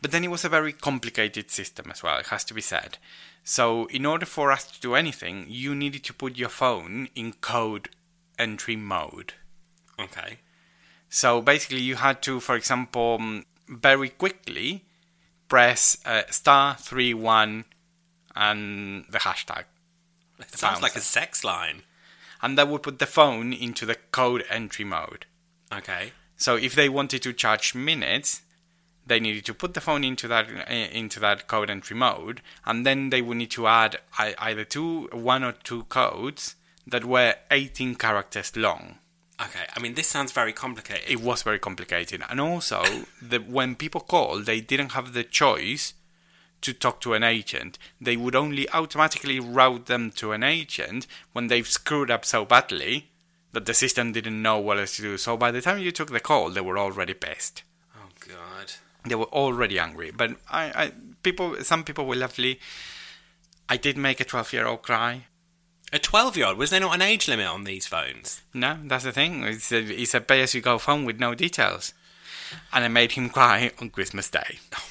[0.01, 2.97] But then it was a very complicated system as well, it has to be said.
[3.43, 7.33] So, in order for us to do anything, you needed to put your phone in
[7.33, 7.89] code
[8.39, 9.33] entry mode.
[9.99, 10.39] Okay.
[11.09, 14.85] So, basically, you had to, for example, mm, very quickly
[15.49, 17.65] press uh, star 3 1
[18.37, 19.65] and the hashtag.
[20.51, 21.83] It sounds like a sex line.
[22.41, 25.25] And that would put the phone into the code entry mode.
[25.71, 26.11] Okay.
[26.35, 28.41] So if they wanted to charge minutes,
[29.05, 33.09] they needed to put the phone into that into that code entry mode, and then
[33.09, 38.55] they would need to add either two, one or two codes that were 18 characters
[38.55, 38.99] long.
[39.41, 39.65] Okay.
[39.75, 41.09] I mean, this sounds very complicated.
[41.09, 42.83] It was very complicated, and also
[43.21, 45.93] the, when people called, they didn't have the choice
[46.63, 47.77] to talk to an agent.
[48.01, 53.09] They would only automatically route them to an agent when they've screwed up so badly
[53.51, 55.17] that the system didn't know what else to do.
[55.17, 57.63] So by the time you took the call, they were already pissed.
[57.95, 58.73] oh God.
[59.05, 60.11] they were already angry.
[60.11, 60.91] But I, I
[61.21, 62.59] people, some people were lovely.
[63.69, 65.25] I did make a twelve-year-old cry.
[65.91, 66.57] A twelve-year-old.
[66.57, 68.41] Was there not an age limit on these phones?
[68.53, 69.43] No, that's the thing.
[69.43, 71.93] It's a, it's a pay-as-you-go phone with no details,
[72.73, 74.59] and I made him cry on Christmas Day.
[74.75, 74.83] Oh,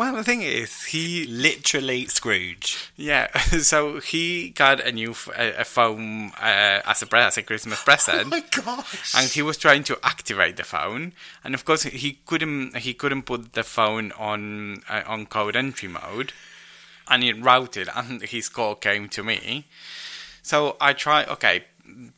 [0.00, 2.90] Well, the thing is, he Literally Scrooge.
[2.96, 3.28] yeah.
[3.72, 7.82] So he got a new f- a phone uh, as a pre- as a Christmas
[7.84, 8.22] present.
[8.26, 9.12] Oh my gosh.
[9.14, 11.12] and he was trying to activate the phone
[11.44, 15.88] and of course he couldn't he couldn't put the phone on uh, on code entry
[15.88, 16.32] mode
[17.08, 19.66] and it routed and his call came to me
[20.42, 21.64] so i tried okay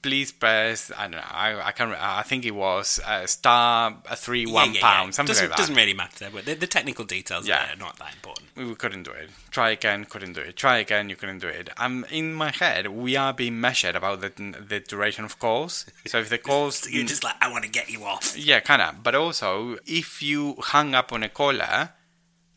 [0.02, 4.16] please press i don't know i, I can i think it was uh, star a
[4.16, 7.46] three one pound something doesn't, like that doesn't really matter, but the, the technical details
[7.46, 7.64] Yeah.
[7.66, 7.72] yeah.
[7.74, 8.48] are not that important.
[8.56, 9.30] we couldn't do it.
[9.50, 10.56] Try again, couldn't do it.
[10.56, 11.70] Try again, you couldn't do it.
[11.76, 14.30] Um, in my head, we are being measured about the
[14.72, 15.86] the duration of calls.
[16.06, 18.36] So if the calls, So you're just like, I want to get you off.
[18.36, 19.02] yeah, kind of.
[19.02, 21.90] But also, if you hung up on a caller,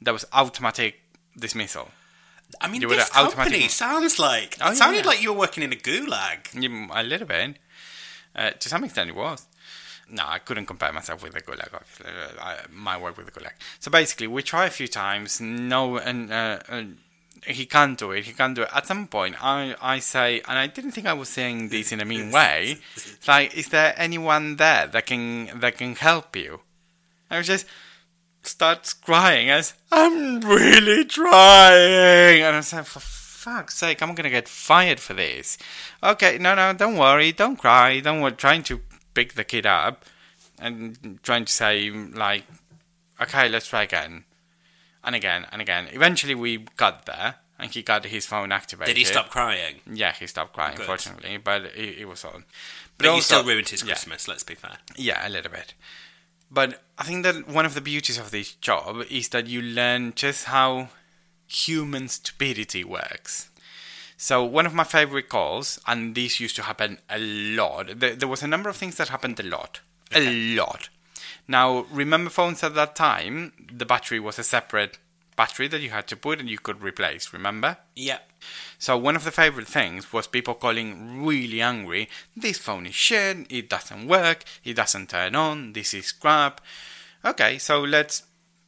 [0.01, 0.95] that was automatic
[1.38, 1.89] dismissal.
[2.62, 5.10] I mean, You this company sounds like Oh, it sounded yeah.
[5.12, 6.39] like you were working in a gulag.
[6.93, 7.58] A little bit.
[8.36, 9.45] Uh, to some extent, it was.
[10.10, 11.74] No, I couldn't compare myself with the Gulag.
[11.74, 12.06] obviously.
[12.39, 13.53] I, my work with the Gulag.
[13.80, 15.41] So basically, we try a few times.
[15.41, 16.84] No, and uh, uh,
[17.47, 18.26] he can't do it.
[18.26, 18.70] He can't do it.
[18.74, 21.99] At some point, I, I say, and I didn't think I was saying this in
[22.01, 22.78] a mean way.
[23.28, 26.62] Like, is there anyone there that can that can help you?
[27.32, 27.66] I was just
[28.48, 34.48] starts crying as I'm really trying, and I said, for fuck's sake, I'm gonna get
[34.48, 35.58] fired for this.
[36.04, 38.82] Okay, no, no, don't worry, don't cry, don't worry, trying to
[39.14, 40.06] pick the kid up
[40.60, 42.43] and trying to say like,
[43.22, 44.26] okay, let's try again,
[45.04, 45.88] and again and again.
[45.91, 48.96] Eventually, we got there, and he got his phone activated.
[48.96, 49.82] Did he stop crying?
[49.91, 50.82] Yeah, he stopped crying, Good.
[50.82, 52.46] unfortunately, but it, it was on.
[52.98, 53.88] But you also- still ruined his yeah.
[53.88, 54.78] Christmas, let's be fair.
[54.96, 55.74] Yeah, a little bit.
[56.50, 60.14] But I think that one of the beauties of this job is that you learn
[60.16, 60.89] just how
[61.48, 63.50] human stupidity works.
[64.18, 68.00] So one of my favorite calls, and this used to happen a lot.
[68.00, 69.82] There, there was a number of things that happened a lot,
[70.14, 70.89] a lot.
[71.48, 74.98] Now remember phones at that time, the battery was a separate
[75.36, 77.34] battery that you had to put and you could replace.
[77.34, 77.78] Remember?
[77.96, 78.20] Yeah.
[78.78, 82.10] So one of the favorite things was people calling really angry.
[82.36, 83.46] This phone is shit.
[83.50, 84.44] It doesn't work.
[84.64, 85.74] It doesn't turn on.
[85.74, 86.62] This is crap.
[87.24, 88.24] Okay, so let's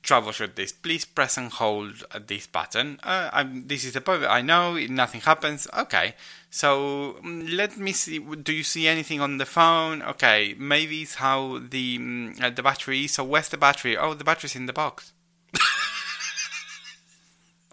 [0.08, 0.72] troubleshoot this.
[0.72, 3.00] Please press and hold this button.
[3.04, 4.24] Uh, I'm, this is the point.
[4.24, 5.68] I know nothing happens.
[5.78, 6.16] Okay,
[6.50, 8.20] so mm, let me see.
[8.20, 10.02] Do you see anything on the phone?
[10.02, 13.14] Okay, maybe it's how the mm, uh, the battery is.
[13.14, 13.98] So where's the battery?
[13.98, 15.14] Oh, the battery's in the box.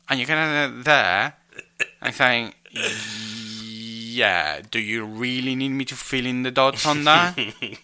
[0.09, 1.35] And you're kind of there
[2.01, 7.39] and saying, yeah, do you really need me to fill in the dots on that?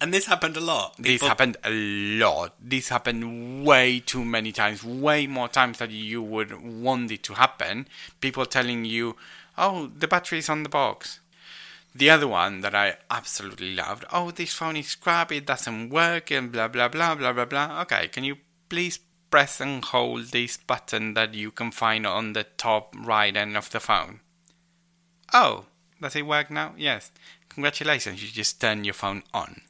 [0.00, 0.94] And this happened a lot.
[0.96, 2.54] this happened a lot.
[2.60, 7.34] This happened way too many times, way more times than you would want it to
[7.34, 7.88] happen.
[8.20, 9.16] People telling you,
[9.56, 11.18] oh, the battery is on the box.
[11.94, 16.30] The other one that I absolutely loved, oh, this phone is crap, it doesn't work,
[16.30, 17.80] and blah, blah, blah, blah, blah, blah.
[17.82, 18.36] Okay, can you
[18.68, 19.00] please
[19.30, 23.70] press and hold this button that you can find on the top right end of
[23.70, 24.20] the phone?
[25.32, 25.66] Oh,
[26.00, 26.74] does it work now?
[26.76, 27.10] Yes.
[27.48, 29.62] Congratulations, you just turned your phone on.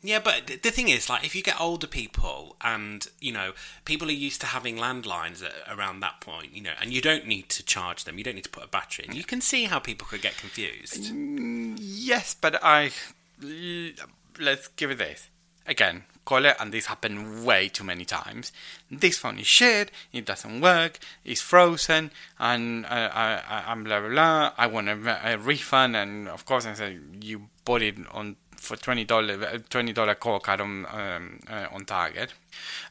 [0.00, 3.52] Yeah, but the thing is, like, if you get older people and, you know,
[3.84, 7.48] people are used to having landlines around that point, you know, and you don't need
[7.48, 9.80] to charge them, you don't need to put a battery in, you can see how
[9.80, 11.12] people could get confused.
[11.12, 12.92] Mm, yes, but I
[13.40, 15.28] Let's give it this.
[15.68, 18.52] Again, call it, and this happened way too many times.
[18.90, 24.00] This phone is shit, it doesn't work, it's frozen, and uh, I, I, I'm blah
[24.00, 24.52] blah blah.
[24.56, 28.76] I want a, a refund, and of course, I said, you bought it on for
[28.76, 32.32] twenty dollar twenty dollar call card on um, uh, on Target.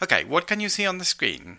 [0.03, 1.57] Okay, what can you see on the screen?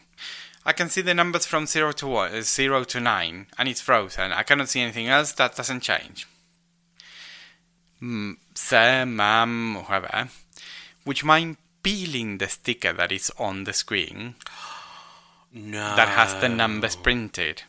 [0.65, 3.81] I can see the numbers from zero to one, uh, zero to nine, and it's
[3.81, 4.33] frozen.
[4.33, 5.33] I cannot see anything else.
[5.33, 6.29] That doesn't change.
[8.01, 10.29] Mm, sir, ma'am, whoever,
[11.09, 14.35] would you mind peeling the sticker that is on the screen
[15.53, 15.97] No.
[15.97, 17.63] that has the numbers printed?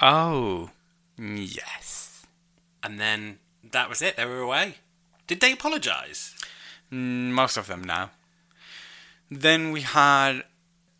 [0.00, 0.70] Oh,
[1.18, 2.26] yes.
[2.82, 4.76] And then that was it, they were away.
[5.26, 6.34] Did they apologise?
[6.92, 8.10] Mm, Most of them now.
[9.30, 10.42] Then we had,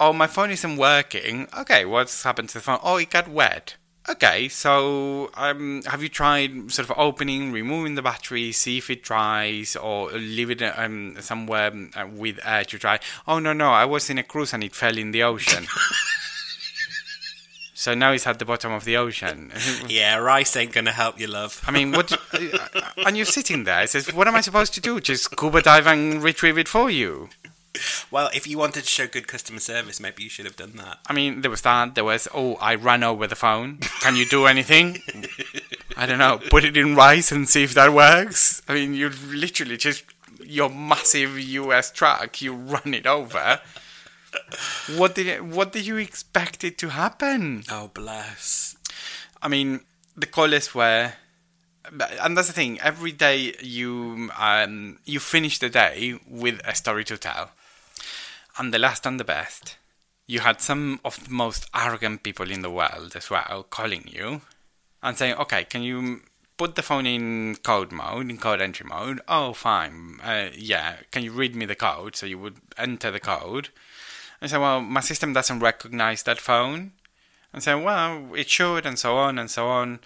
[0.00, 1.48] oh, my phone isn't working.
[1.56, 2.80] Okay, what's happened to the phone?
[2.82, 3.76] Oh, it got wet.
[4.08, 9.02] Okay, so um, have you tried sort of opening, removing the battery, see if it
[9.02, 13.00] dries, or leave it um, somewhere uh, with air to dry?
[13.26, 15.66] Oh no, no, I was in a cruise and it fell in the ocean.
[17.74, 19.52] so now it's at the bottom of the ocean.
[19.88, 21.62] Yeah, rice ain't gonna help you, love.
[21.66, 22.10] I mean, what?
[22.12, 22.58] uh,
[23.06, 23.82] and you're sitting there.
[23.82, 25.00] It says, "What am I supposed to do?
[25.00, 27.28] Just scuba dive and retrieve it for you?"
[28.10, 30.98] Well, if you wanted to show good customer service, maybe you should have done that.
[31.06, 31.94] I mean, there was that.
[31.94, 33.78] There was, "Oh, I ran over the phone.
[34.00, 35.02] Can you do anything?"
[35.96, 36.40] I don't know.
[36.50, 38.62] Put it in rice and see if that works.
[38.68, 40.04] I mean, you literally just
[40.44, 42.40] your massive US truck.
[42.40, 43.60] You run it over.
[44.96, 47.64] What did it, what did you expect it to happen?
[47.70, 48.76] Oh, bless.
[49.42, 49.80] I mean,
[50.16, 51.12] the callers were,
[52.20, 52.80] and that's the thing.
[52.80, 57.50] Every day you um, you finish the day with a story to tell,
[58.58, 59.76] and the last and the best,
[60.26, 64.42] you had some of the most arrogant people in the world as well calling you
[65.02, 66.22] and saying, "Okay, can you?"
[66.58, 69.20] Put the phone in code mode, in code entry mode.
[69.28, 70.18] Oh, fine.
[70.20, 70.96] Uh, yeah.
[71.12, 72.16] Can you read me the code?
[72.16, 73.68] So you would enter the code.
[74.40, 76.94] And say, well, my system doesn't recognize that phone
[77.52, 80.00] and say, well, it should, and so on and so on.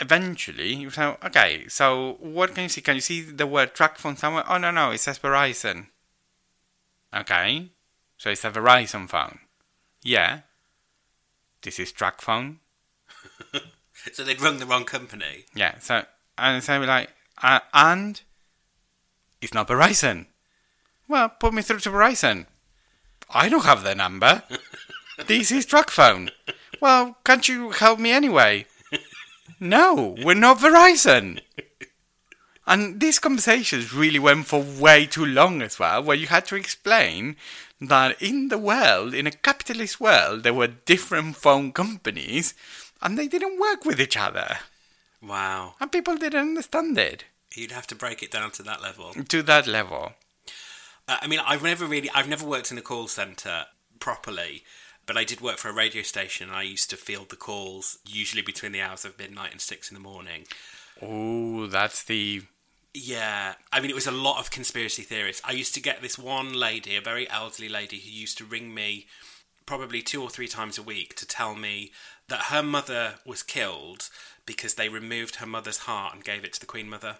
[0.00, 2.80] Eventually, you say, okay, so what can you see?
[2.80, 4.44] Can you see the word TracFone somewhere?
[4.48, 5.86] Oh, no, no, it says Verizon.
[7.14, 7.70] Okay,
[8.16, 9.40] so it's a Verizon phone.
[10.02, 10.40] Yeah,
[11.62, 12.56] this is TracFone.
[14.12, 15.44] So they'd rung the wrong company.
[15.54, 16.04] Yeah, so,
[16.38, 17.10] and so we're like,
[17.42, 18.20] uh, and
[19.42, 20.26] it's not Verizon.
[21.08, 22.46] Well, put me through to Verizon.
[23.28, 24.42] I don't have their number.
[25.26, 26.30] this is TracFone.
[26.80, 28.66] Well, can't you help me anyway?
[29.62, 31.42] No, we're not Verizon.
[32.70, 36.54] And these conversations really went for way too long as well, where you had to
[36.54, 37.34] explain
[37.80, 42.54] that in the world, in a capitalist world, there were different phone companies
[43.02, 44.58] and they didn't work with each other.
[45.20, 45.74] Wow.
[45.80, 47.24] And people didn't understand it.
[47.56, 49.14] You'd have to break it down to that level.
[49.14, 50.12] To that level.
[51.08, 53.64] Uh, I mean, I've never really, I've never worked in a call center
[53.98, 54.62] properly,
[55.06, 56.50] but I did work for a radio station.
[56.50, 59.90] and I used to field the calls usually between the hours of midnight and six
[59.90, 60.44] in the morning.
[61.02, 62.42] Oh, that's the.
[62.92, 65.40] Yeah, I mean, it was a lot of conspiracy theories.
[65.44, 68.74] I used to get this one lady, a very elderly lady, who used to ring
[68.74, 69.06] me
[69.64, 71.92] probably two or three times a week to tell me
[72.28, 74.08] that her mother was killed
[74.44, 77.18] because they removed her mother's heart and gave it to the Queen Mother.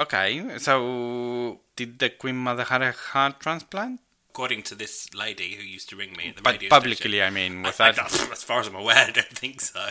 [0.00, 4.00] Okay, so did the Queen Mother have a heart transplant?
[4.32, 7.22] According to this lady who used to ring me at the But publicly, station.
[7.26, 9.88] I mean, was I- I- as far as I'm aware, I don't think so.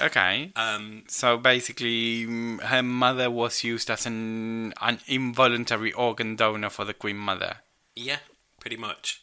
[0.00, 0.52] okay?
[0.56, 6.84] Um, So basically, mm, her mother was used as an an involuntary organ donor for
[6.84, 7.56] the Queen Mother.
[7.96, 8.20] yeah,
[8.60, 9.20] pretty much.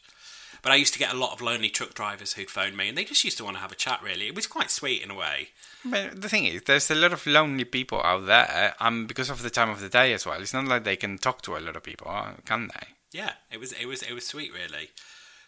[0.61, 2.97] But I used to get a lot of lonely truck drivers who'd phone me, and
[2.97, 4.01] they just used to want to have a chat.
[4.03, 5.49] Really, it was quite sweet in a way.
[5.85, 9.41] But the thing is, there's a lot of lonely people out there, um, because of
[9.41, 10.41] the time of the day as well.
[10.41, 12.07] It's not like they can talk to a lot of people,
[12.45, 12.87] can they?
[13.11, 14.89] Yeah, it was it was it was sweet, really.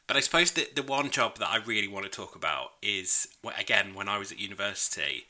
[0.07, 3.27] But I suppose the the one job that I really want to talk about is
[3.57, 5.25] again when I was at university,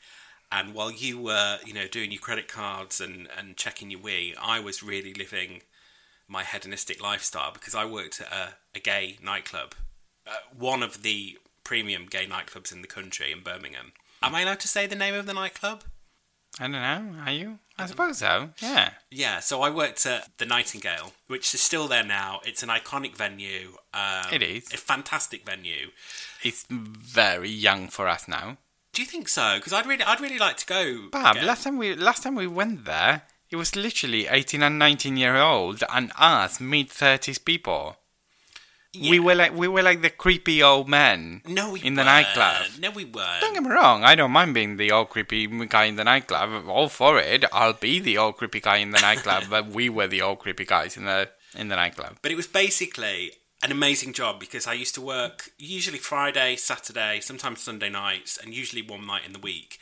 [0.50, 4.34] and while you were you know doing your credit cards and and checking your wee,
[4.40, 5.62] I was really living
[6.28, 9.74] my hedonistic lifestyle because I worked at a, a gay nightclub,
[10.26, 13.92] uh, one of the premium gay nightclubs in the country in Birmingham.
[14.22, 15.84] Am I allowed to say the name of the nightclub?
[16.60, 17.14] I don't know.
[17.24, 17.58] Are you?
[17.78, 18.50] I suppose so.
[18.60, 18.90] Yeah.
[19.10, 22.40] Yeah, so I worked at the Nightingale, which is still there now.
[22.44, 23.76] It's an iconic venue.
[23.94, 24.72] Um, It is.
[24.72, 25.88] a fantastic venue.
[26.42, 28.58] It's very young for us now.
[28.92, 29.56] Do you think so?
[29.56, 31.08] Because I'd really, I'd really like to go.
[31.10, 31.46] Bob, again.
[31.46, 35.36] last time we last time we went there, it was literally 18 and 19 year
[35.36, 37.96] old and us mid 30s people.
[39.00, 42.06] We were like we were like the creepy old men no, we in the weren't.
[42.06, 42.66] nightclub.
[42.78, 43.40] No, we weren't.
[43.40, 46.50] Don't get me wrong, I don't mind being the old creepy guy in the nightclub.
[46.50, 47.44] I'm all for it.
[47.52, 50.66] I'll be the old creepy guy in the nightclub, but we were the old creepy
[50.66, 52.18] guys in the in the nightclub.
[52.20, 53.32] But it was basically
[53.62, 58.52] an amazing job because I used to work usually Friday, Saturday, sometimes Sunday nights, and
[58.52, 59.78] usually one night in the week.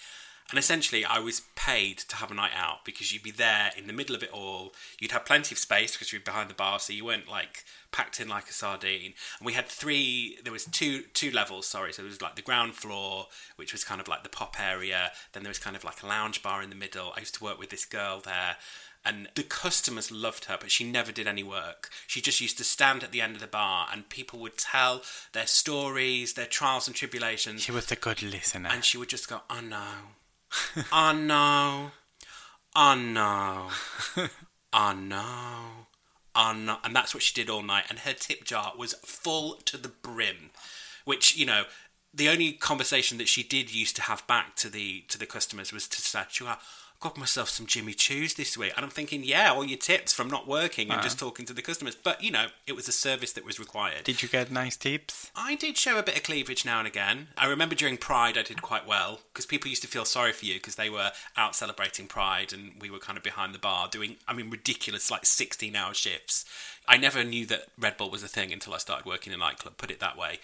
[0.51, 3.87] And essentially, I was paid to have a night out because you'd be there in
[3.87, 4.75] the middle of it all.
[4.99, 7.65] You'd have plenty of space because you'd be behind the bar, so you weren't like
[7.93, 9.15] packed in like a sardine.
[9.39, 10.39] And we had three.
[10.43, 11.67] There was two two levels.
[11.67, 13.27] Sorry, so there was like the ground floor,
[13.57, 15.13] which was kind of like the pop area.
[15.33, 17.13] Then there was kind of like a lounge bar in the middle.
[17.17, 18.57] I used to work with this girl there.
[19.03, 21.89] And the customers loved her, but she never did any work.
[22.07, 25.01] She just used to stand at the end of the bar, and people would tell
[25.33, 28.69] their stories, their trials and tribulations, She was a good listener.
[28.71, 29.87] and she would just go, "Oh no,
[30.93, 31.93] oh no,
[32.77, 33.71] oh no,
[34.75, 35.87] oh no,
[36.35, 37.85] oh and that's what she did all night.
[37.89, 40.51] And her tip jar was full to the brim,
[41.05, 41.65] which you know.
[42.13, 45.73] The only conversation that she did used to have back to the to the customers
[45.73, 46.59] was to say, "I
[47.01, 50.29] got myself some Jimmy Choos this week," and I'm thinking, "Yeah, all your tips from
[50.29, 53.33] not working and just talking to the customers." But you know, it was a service
[53.33, 54.05] that was required.
[54.05, 55.31] Did you get nice tips?
[55.35, 57.29] I did show a bit of cleavage now and again.
[57.37, 60.45] I remember during Pride I did quite well because people used to feel sorry for
[60.45, 63.89] you because they were out celebrating Pride and we were kind of behind the bar
[63.89, 66.45] doing, I mean, ridiculous like 16 hour shifts.
[66.87, 69.45] I never knew that Red Bull was a thing until I started working in a
[69.45, 70.41] nightclub, put it that way.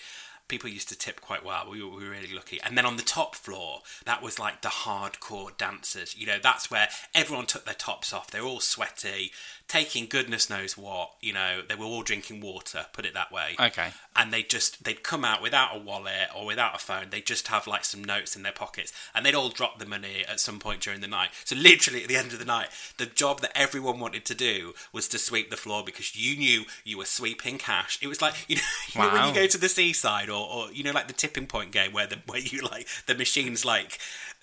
[0.49, 1.67] People used to tip quite well.
[1.71, 2.61] We were, we were really lucky.
[2.63, 6.17] And then on the top floor, that was like the hardcore dancers.
[6.17, 8.31] You know, that's where everyone took their tops off.
[8.31, 9.33] They were all sweaty,
[9.69, 11.11] taking goodness knows what.
[11.21, 13.89] You know, they were all drinking water, put it that way Okay.
[14.15, 17.49] and they just they'd come out without a wallet or without a phone they'd just
[17.49, 20.59] have like some notes in their pockets and they'd all drop the money at some
[20.59, 22.69] point during the night so literally at the end of the night
[22.99, 26.65] the job that everyone wanted to do was to sweep the floor because you knew
[26.85, 28.63] you were sweeping cash it was like you know,
[28.95, 31.47] you know when you go to the seaside or, or you know like the tipping
[31.47, 33.99] point game where the where you like the machines like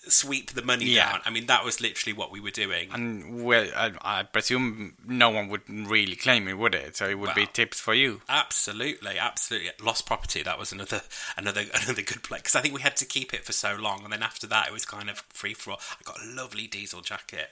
[0.06, 1.12] sweep the money Yeah.
[1.12, 4.94] down i mean that was literally what we were doing And well, I, I presume
[5.06, 6.96] no one would really claim it, would it?
[6.96, 8.20] So it would be tips for you.
[8.28, 9.70] Absolutely, absolutely.
[9.82, 10.42] Lost property.
[10.42, 11.00] That was another,
[11.38, 14.04] another, another good play because I think we had to keep it for so long,
[14.04, 15.80] and then after that, it was kind of free for all.
[15.98, 17.48] I got a lovely diesel jacket,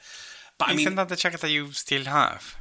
[0.59, 2.57] but I Isn't mean, that the jacket that you still have?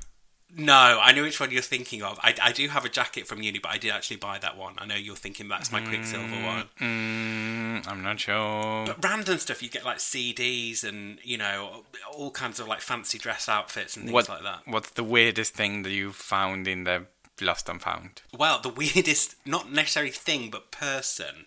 [0.58, 2.20] No, I know which one you're thinking of.
[2.22, 4.76] I, I do have a jacket from uni, but I did actually buy that one.
[4.78, 6.66] I know you're thinking that's my Quiksilver one.
[6.80, 8.86] Mm, I'm not sure.
[8.86, 11.84] But random stuff, you get like CDs and you know
[12.14, 14.62] all kinds of like fancy dress outfits and things what, like that.
[14.66, 17.06] What's the weirdest thing that you found in the
[17.40, 18.22] Lost and Found?
[18.38, 21.46] Well, the weirdest, not necessarily thing, but person.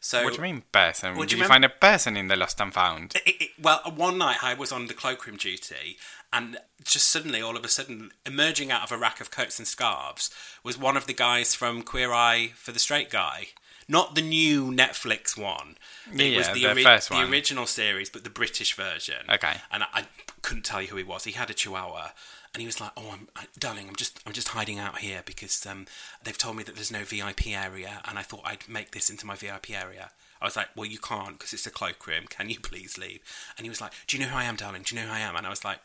[0.00, 1.16] So what do you mean person?
[1.16, 3.14] Did you, you find a person in the Lost and Found?
[3.24, 5.96] It, it, well, one night I was on the cloakroom duty,
[6.32, 9.68] and just suddenly, all of a sudden, emerging out of a rack of coats and
[9.68, 10.30] scarves
[10.64, 13.48] was one of the guys from Queer Eye for the Straight Guy.
[13.88, 15.76] not the new Netflix one.
[16.12, 19.24] Yeah, it was the, the ori- first the original series, but the British version.
[19.28, 19.54] Okay.
[19.70, 20.04] And I, I
[20.40, 21.24] couldn't tell you who he was.
[21.24, 22.10] He had a Chihuahua,
[22.54, 25.22] and he was like, "Oh, I'm, I, darling, I'm just, I'm just hiding out here
[25.24, 25.86] because um,
[26.24, 29.26] they've told me that there's no VIP area, and I thought I'd make this into
[29.26, 30.10] my VIP area."
[30.40, 32.24] I was like, "Well, you can't because it's a cloakroom.
[32.28, 33.20] Can you please leave?"
[33.56, 34.82] And he was like, "Do you know who I am, darling?
[34.82, 35.78] Do you know who I am?" And I was like,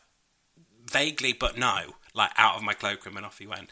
[0.90, 3.68] vaguely, but no, like out of my cloakroom, and off he went.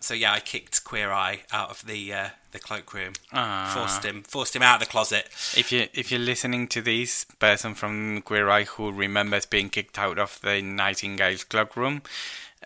[0.00, 3.72] So yeah, I kicked Queer Eye out of the uh, the cloakroom, Ah.
[3.74, 5.26] forced him forced him out of the closet.
[5.56, 9.98] If you if you're listening to this person from Queer Eye who remembers being kicked
[9.98, 12.02] out of the Nightingale's cloakroom,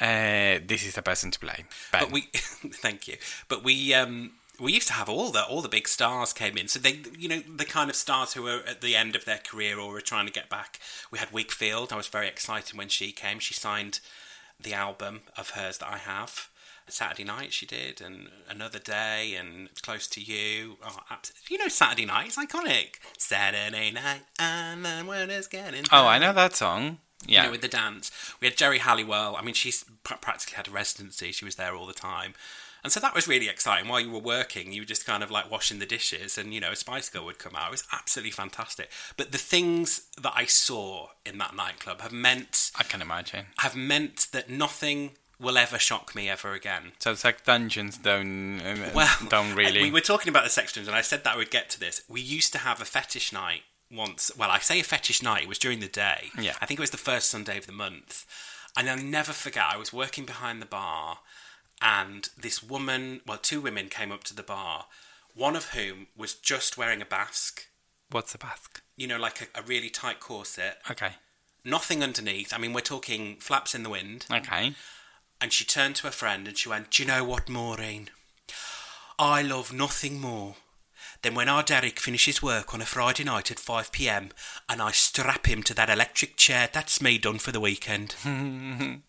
[0.00, 1.64] uh, this is the person to blame.
[1.90, 2.02] Ben.
[2.02, 3.16] But we, thank you.
[3.48, 4.32] But we um
[4.62, 6.68] we used to have all the all the big stars came in.
[6.68, 9.38] So they, you know, the kind of stars who were at the end of their
[9.38, 10.78] career or were trying to get back.
[11.10, 11.92] We had Whigfield.
[11.92, 13.38] I was very excited when she came.
[13.40, 14.00] She signed
[14.60, 16.48] the album of hers that I have.
[16.88, 20.76] Saturday night she did, and another day, and close to you.
[20.84, 22.26] Oh, abs- you know Saturday night.
[22.26, 22.96] It's iconic.
[23.16, 25.84] Saturday night, and the world is getting.
[25.92, 26.98] oh, I know that song.
[27.26, 27.44] you Yeah.
[27.44, 28.10] know, with the dance.
[28.40, 29.36] We had Geri Halliwell.
[29.36, 31.30] I mean, she's pr- practically had a residency.
[31.32, 32.34] She was there all the time.
[32.82, 33.88] And so that was really exciting.
[33.88, 36.60] While you were working, you were just kind of like washing the dishes and, you
[36.60, 37.68] know, a Spice Girl would come out.
[37.68, 38.90] It was absolutely fantastic.
[39.16, 43.46] But the things that I saw in that nightclub have meant, I can imagine.
[43.58, 46.92] have meant that nothing will ever shock me ever again.
[47.00, 49.82] So sex dungeons don't uh, Well, don't really.
[49.82, 51.80] We were talking about the sex dungeon, and I said that I would get to
[51.80, 52.02] this.
[52.08, 54.30] We used to have a fetish night once.
[54.36, 55.42] Well, I say a fetish night.
[55.42, 56.30] It was during the day.
[56.40, 56.54] Yeah.
[56.60, 58.24] I think it was the first Sunday of the month,
[58.76, 59.64] and I'll never forget.
[59.68, 61.18] I was working behind the bar,
[61.82, 64.86] and this woman, well, two women came up to the bar.
[65.34, 67.66] One of whom was just wearing a basque.
[68.10, 68.82] What's a basque?
[68.96, 71.12] You know, like a, a really tight corset, Okay.
[71.64, 72.52] nothing underneath.
[72.52, 74.26] I mean, we're talking flaps in the wind.
[74.30, 74.74] Okay.
[75.40, 78.10] And she turned to her friend and she went, Do you know what, Maureen?
[79.18, 80.56] I love nothing more
[81.22, 84.30] than when our Derek finishes work on a Friday night at 5 pm
[84.68, 86.68] and I strap him to that electric chair.
[86.72, 88.14] That's me done for the weekend.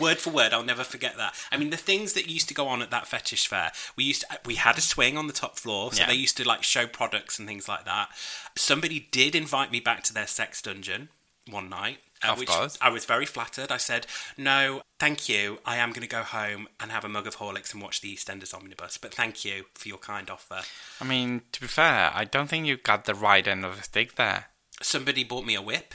[0.00, 1.34] word for word, I'll never forget that.
[1.50, 4.22] I mean, the things that used to go on at that fetish fair, we used
[4.22, 6.06] to, we had a swing on the top floor, so Yeah.
[6.08, 8.08] they used to like show products and things like that.
[8.56, 11.08] Somebody did invite me back to their sex dungeon
[11.48, 11.98] one night.
[12.24, 12.78] uh, Of which course.
[12.80, 13.72] I was very flattered.
[13.72, 14.06] I said,
[14.36, 15.58] "No, thank you.
[15.66, 18.14] I am going to go home and have a mug of Horlicks and watch the
[18.14, 18.96] EastEnders omnibus.
[18.96, 20.62] But thank you for your kind offer."
[21.00, 23.82] I mean, to be fair, I don't think you got the right end of the
[23.82, 24.50] stick there.
[24.80, 25.94] Somebody bought me a whip,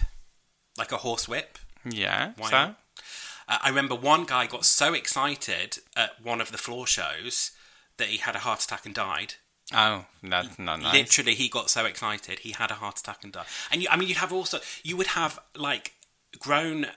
[0.77, 1.57] like a horse whip.
[1.85, 2.33] Yeah.
[2.35, 2.57] Why so.
[2.57, 2.79] not?
[3.47, 7.51] Uh, I remember one guy got so excited at one of the floor shows
[7.97, 9.35] that he had a heart attack and died.
[9.73, 10.93] Oh, that's not nice.
[10.93, 13.47] Literally, he got so excited he had a heart attack and died.
[13.71, 15.93] And you, I mean, you'd have also you would have like
[16.39, 16.87] grown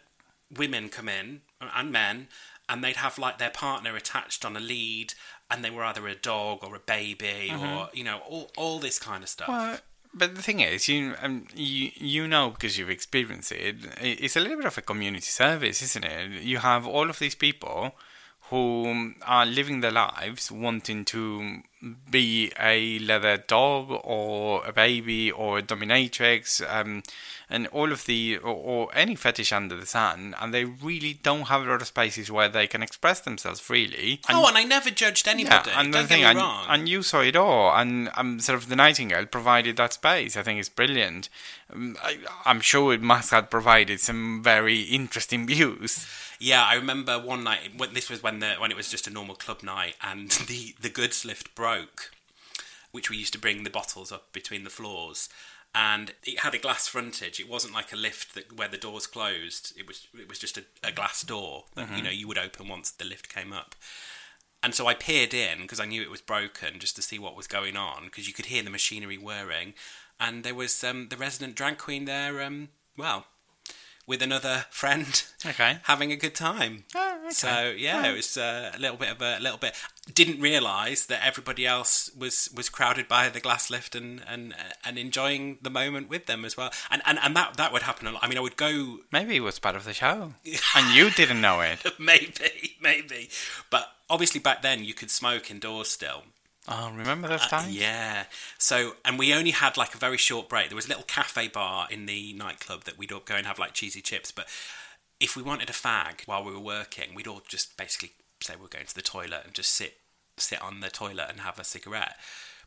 [0.56, 2.28] women come in and men,
[2.68, 5.14] and they'd have like their partner attached on a lead,
[5.50, 8.98] and they were either a dog or a baby or you know all all this
[8.98, 9.48] kind of stuff.
[9.48, 9.78] Well,
[10.12, 13.76] but the thing is, you um, you you know because you've experienced it.
[14.00, 16.42] It's a little bit of a community service, isn't it?
[16.42, 17.94] You have all of these people
[18.50, 21.62] who are living their lives wanting to
[22.10, 27.02] be a leather dog or a baby or a dominatrix, um,
[27.48, 31.42] and all of the or, or any fetish under the sun, and they really don't
[31.42, 34.20] have a lot of spaces where they can express themselves freely.
[34.28, 35.70] And oh, and I never judged anybody.
[35.70, 38.68] yeah, and Don't the thing, and, and you saw it all, and um, sort of
[38.68, 40.36] the Nightingale provided that space.
[40.36, 41.28] I think it's brilliant.
[41.72, 46.04] Um, I, I'm sure it must have provided some very interesting views.
[46.40, 47.72] Yeah, I remember one night.
[47.76, 50.74] When, this was when the when it was just a normal club night, and the
[50.80, 52.10] the goods lift broke,
[52.90, 55.28] which we used to bring the bottles up between the floors,
[55.74, 57.38] and it had a glass frontage.
[57.38, 59.74] It wasn't like a lift that where the doors closed.
[59.78, 62.68] It was it was just a, a glass door that you know you would open
[62.68, 63.74] once the lift came up.
[64.62, 67.36] And so I peered in because I knew it was broken, just to see what
[67.36, 69.72] was going on, because you could hear the machinery whirring,
[70.18, 72.42] and there was um, the resident drag queen there.
[72.42, 73.26] Um, well,
[74.10, 75.78] with another friend, Okay.
[75.84, 76.82] having a good time.
[76.96, 77.30] Oh, okay.
[77.30, 79.72] So yeah, it was uh, a little bit of a, little bit.
[80.12, 84.52] Didn't realise that everybody else was was crowded by the glass lift and and
[84.84, 86.72] and enjoying the moment with them as well.
[86.90, 88.24] And and, and that that would happen a lot.
[88.24, 90.34] I mean, I would go Maybe it was part of the show,
[90.76, 91.78] and you didn't know it.
[91.98, 93.30] maybe maybe,
[93.70, 96.24] but obviously back then you could smoke indoors still.
[96.68, 97.74] Oh, remember those Uh, times?
[97.74, 98.26] yeah.
[98.58, 100.68] So, and we only had like a very short break.
[100.68, 103.58] There was a little cafe bar in the nightclub that we'd all go and have
[103.58, 104.30] like cheesy chips.
[104.30, 104.46] But
[105.18, 108.62] if we wanted a fag while we were working, we'd all just basically say we
[108.62, 109.98] we're going to the toilet and just sit
[110.36, 112.16] sit on the toilet and have a cigarette.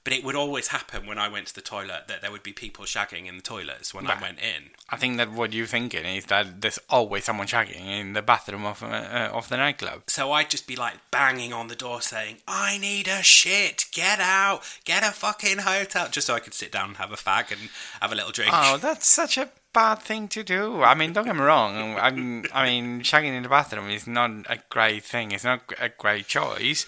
[0.04, 2.52] But it would always happen when I went to the toilet that there would be
[2.52, 4.72] people shagging in the toilets when I went in.
[4.90, 8.66] I think that what you're thinking is that there's always someone shagging in the bathroom
[8.66, 10.04] of uh, of the nightclub.
[10.08, 14.20] So I'd just be like banging on the door saying, I need a shit, get
[14.20, 17.52] out, get a fucking hotel, just so I could sit down and have a fag
[17.52, 17.70] and
[18.02, 18.52] have a little drink.
[18.54, 20.84] Oh, that's such a bad thing to do.
[20.84, 21.98] I mean, don't get me wrong.
[21.98, 25.32] I'm, I mean, shagging in the bathroom is not a great thing.
[25.32, 26.86] It's not a great choice.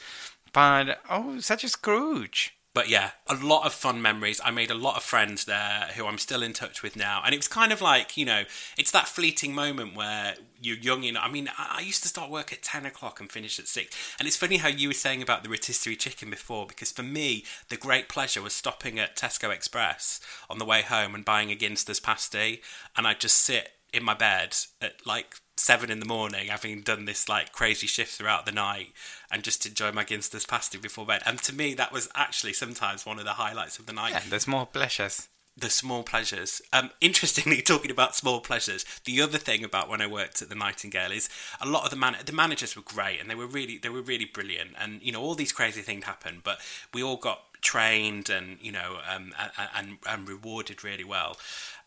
[0.54, 2.55] But oh, such a Scrooge.
[2.76, 4.42] But yeah, a lot of fun memories.
[4.44, 7.22] I made a lot of friends there who I'm still in touch with now.
[7.24, 8.44] And it was kind of like, you know,
[8.78, 11.22] it's that fleeting moment where you're young, you know.
[11.22, 14.16] I mean, I I used to start work at 10 o'clock and finish at 6.
[14.20, 17.46] And it's funny how you were saying about the rotisserie chicken before, because for me,
[17.70, 20.20] the great pleasure was stopping at Tesco Express
[20.50, 22.62] on the way home and buying a Ginster's pasty.
[22.98, 27.06] And I'd just sit in my bed at like seven in the morning, having done
[27.06, 28.94] this like crazy shift throughout the night,
[29.32, 31.22] and just enjoy my Ginster's pasty before bed.
[31.26, 34.12] And to me, that was actually sometimes one of the highlights of the night.
[34.12, 35.28] Yeah, there's more pleasures.
[35.58, 36.62] The small pleasures.
[36.74, 40.56] Um, interestingly, talking about small pleasures, the other thing about when I worked at the
[40.56, 41.30] Nightingale is
[41.62, 44.02] a lot of the man the managers were great and they were really they were
[44.02, 44.72] really brilliant.
[44.80, 46.60] And you know all these crazy things happened, but
[46.94, 51.38] we all got trained and you know um, and, and and rewarded really well.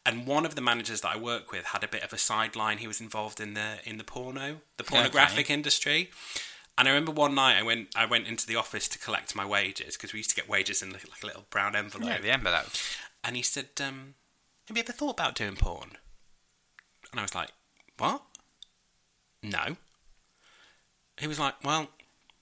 [0.08, 2.78] And one of the managers that I work with had a bit of a sideline.
[2.78, 6.08] He was involved in the in the porno, the pornographic industry.
[6.78, 9.44] And I remember one night I went I went into the office to collect my
[9.44, 12.08] wages because we used to get wages in like a little brown envelope.
[12.08, 12.68] Yeah, the envelope.
[13.22, 14.14] And he said, um,
[14.66, 15.90] Have you ever thought about doing porn?
[17.10, 17.50] And I was like,
[17.98, 18.22] What?
[19.42, 19.76] No.
[21.18, 21.88] He was like, Well,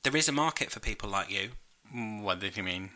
[0.04, 1.50] there is a market for people like you.
[1.92, 2.90] Mm, What did you mean?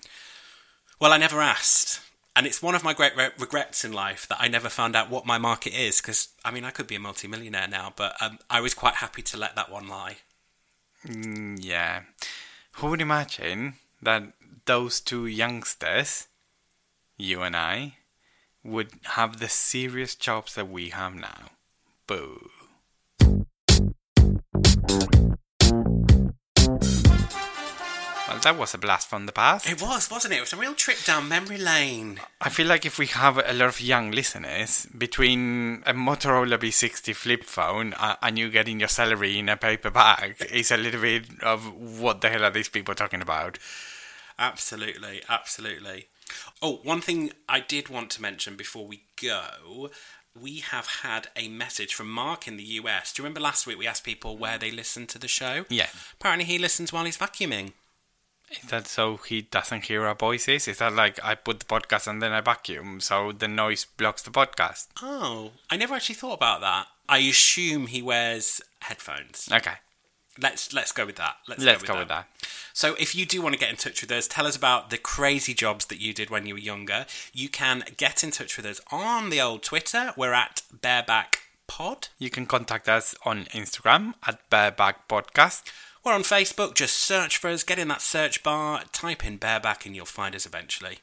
[1.00, 2.00] Well, I never asked.
[2.36, 5.10] And it's one of my great re- regrets in life that I never found out
[5.10, 8.38] what my market is because, I mean, I could be a multimillionaire now, but um,
[8.48, 10.18] I was quite happy to let that one lie.
[11.06, 12.02] Mm, Yeah.
[12.74, 14.32] Who would imagine that
[14.64, 16.28] those two youngsters,
[17.16, 17.96] you and I,
[18.62, 21.50] would have the serious jobs that we have now?
[22.06, 22.50] Boo.
[28.42, 29.68] That was a blast from the past.
[29.68, 30.38] It was, wasn't it?
[30.38, 32.20] It was a real trip down memory lane.
[32.40, 37.14] I feel like if we have a lot of young listeners, between a Motorola V60
[37.14, 41.02] flip phone uh, and you getting your salary in a paper bag, it's a little
[41.02, 43.58] bit of what the hell are these people talking about?
[44.38, 46.06] Absolutely, absolutely.
[46.62, 49.90] Oh, one thing I did want to mention before we go.
[50.40, 53.12] We have had a message from Mark in the US.
[53.12, 55.66] Do you remember last week we asked people where they listen to the show?
[55.68, 55.88] Yeah.
[56.14, 57.72] Apparently, he listens while he's vacuuming.
[58.50, 60.66] Is that so he doesn't hear our voices?
[60.66, 64.22] Is that like I put the podcast and then I vacuum so the noise blocks
[64.22, 64.88] the podcast?
[65.00, 66.86] Oh, I never actually thought about that.
[67.08, 69.48] I assume he wears headphones.
[69.52, 69.74] Okay,
[70.40, 71.36] Let's let's go with that.
[71.48, 72.28] Let's, let's go with that.
[72.72, 74.96] So, if you do want to get in touch with us, tell us about the
[74.98, 77.06] crazy jobs that you did when you were younger.
[77.32, 80.12] You can get in touch with us on the old Twitter.
[80.16, 82.08] We're at Bareback Pod.
[82.18, 85.62] You can contact us on Instagram at Bareback Podcast.
[86.02, 86.74] We're on Facebook.
[86.74, 87.62] Just search for us.
[87.62, 88.82] Get in that search bar.
[88.92, 91.00] Type in Bareback, and you'll find us eventually.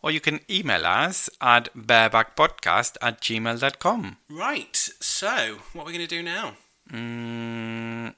[0.00, 4.16] Or you can email us at barebackpodcast at gmail.com.
[4.30, 4.74] Right.
[5.00, 6.54] So, what are we going to do now?
[6.90, 8.14] Mm,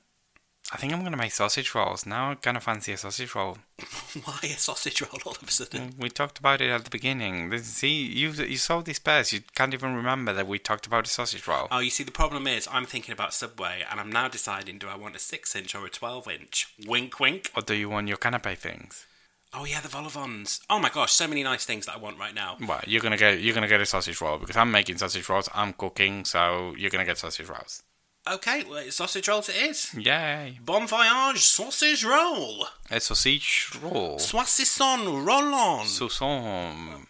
[0.72, 2.06] I think I'm going to make sausage rolls.
[2.06, 3.58] Now I kind of fancy a sausage roll.
[4.24, 5.90] Why a sausage roll all of a sudden?
[5.90, 7.56] Mm, we talked about it at the beginning.
[7.58, 9.32] See, you you saw this bears.
[9.32, 11.68] You can't even remember that we talked about a sausage roll.
[11.70, 14.88] Oh, you see, the problem is I'm thinking about Subway, and I'm now deciding do
[14.88, 16.68] I want a six inch or a twelve inch?
[16.86, 17.50] Wink, wink.
[17.54, 19.06] Or do you want your canapé things?
[19.52, 20.60] Oh yeah, the vol au vents.
[20.70, 22.56] Oh my gosh, so many nice things that I want right now.
[22.66, 25.48] Well, you're gonna get you're gonna get a sausage roll because I'm making sausage rolls.
[25.54, 27.82] I'm cooking, so you're gonna get sausage rolls.
[28.26, 29.92] Okay, well, sausage rolls it is.
[29.94, 30.58] Yay!
[30.64, 32.66] Bon voyage, sausage roll.
[32.90, 34.16] A sausage roll.
[34.18, 35.84] Saucisson rollon.
[35.84, 37.06] Sauson.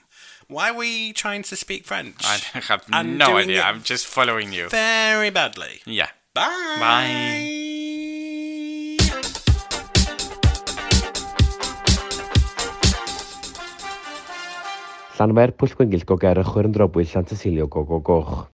[0.48, 2.16] Why are we trying to speak French?
[2.24, 3.62] I have And no idea.
[3.62, 4.68] I'm just following you.
[4.70, 5.82] Very badly.
[5.86, 6.08] Yeah.
[6.34, 6.76] Bye.
[6.80, 7.60] Bye.
[15.14, 18.48] Llanfer pwll gwengil go ger y chwyr yn drobwyll Llan Cecilio go go goch.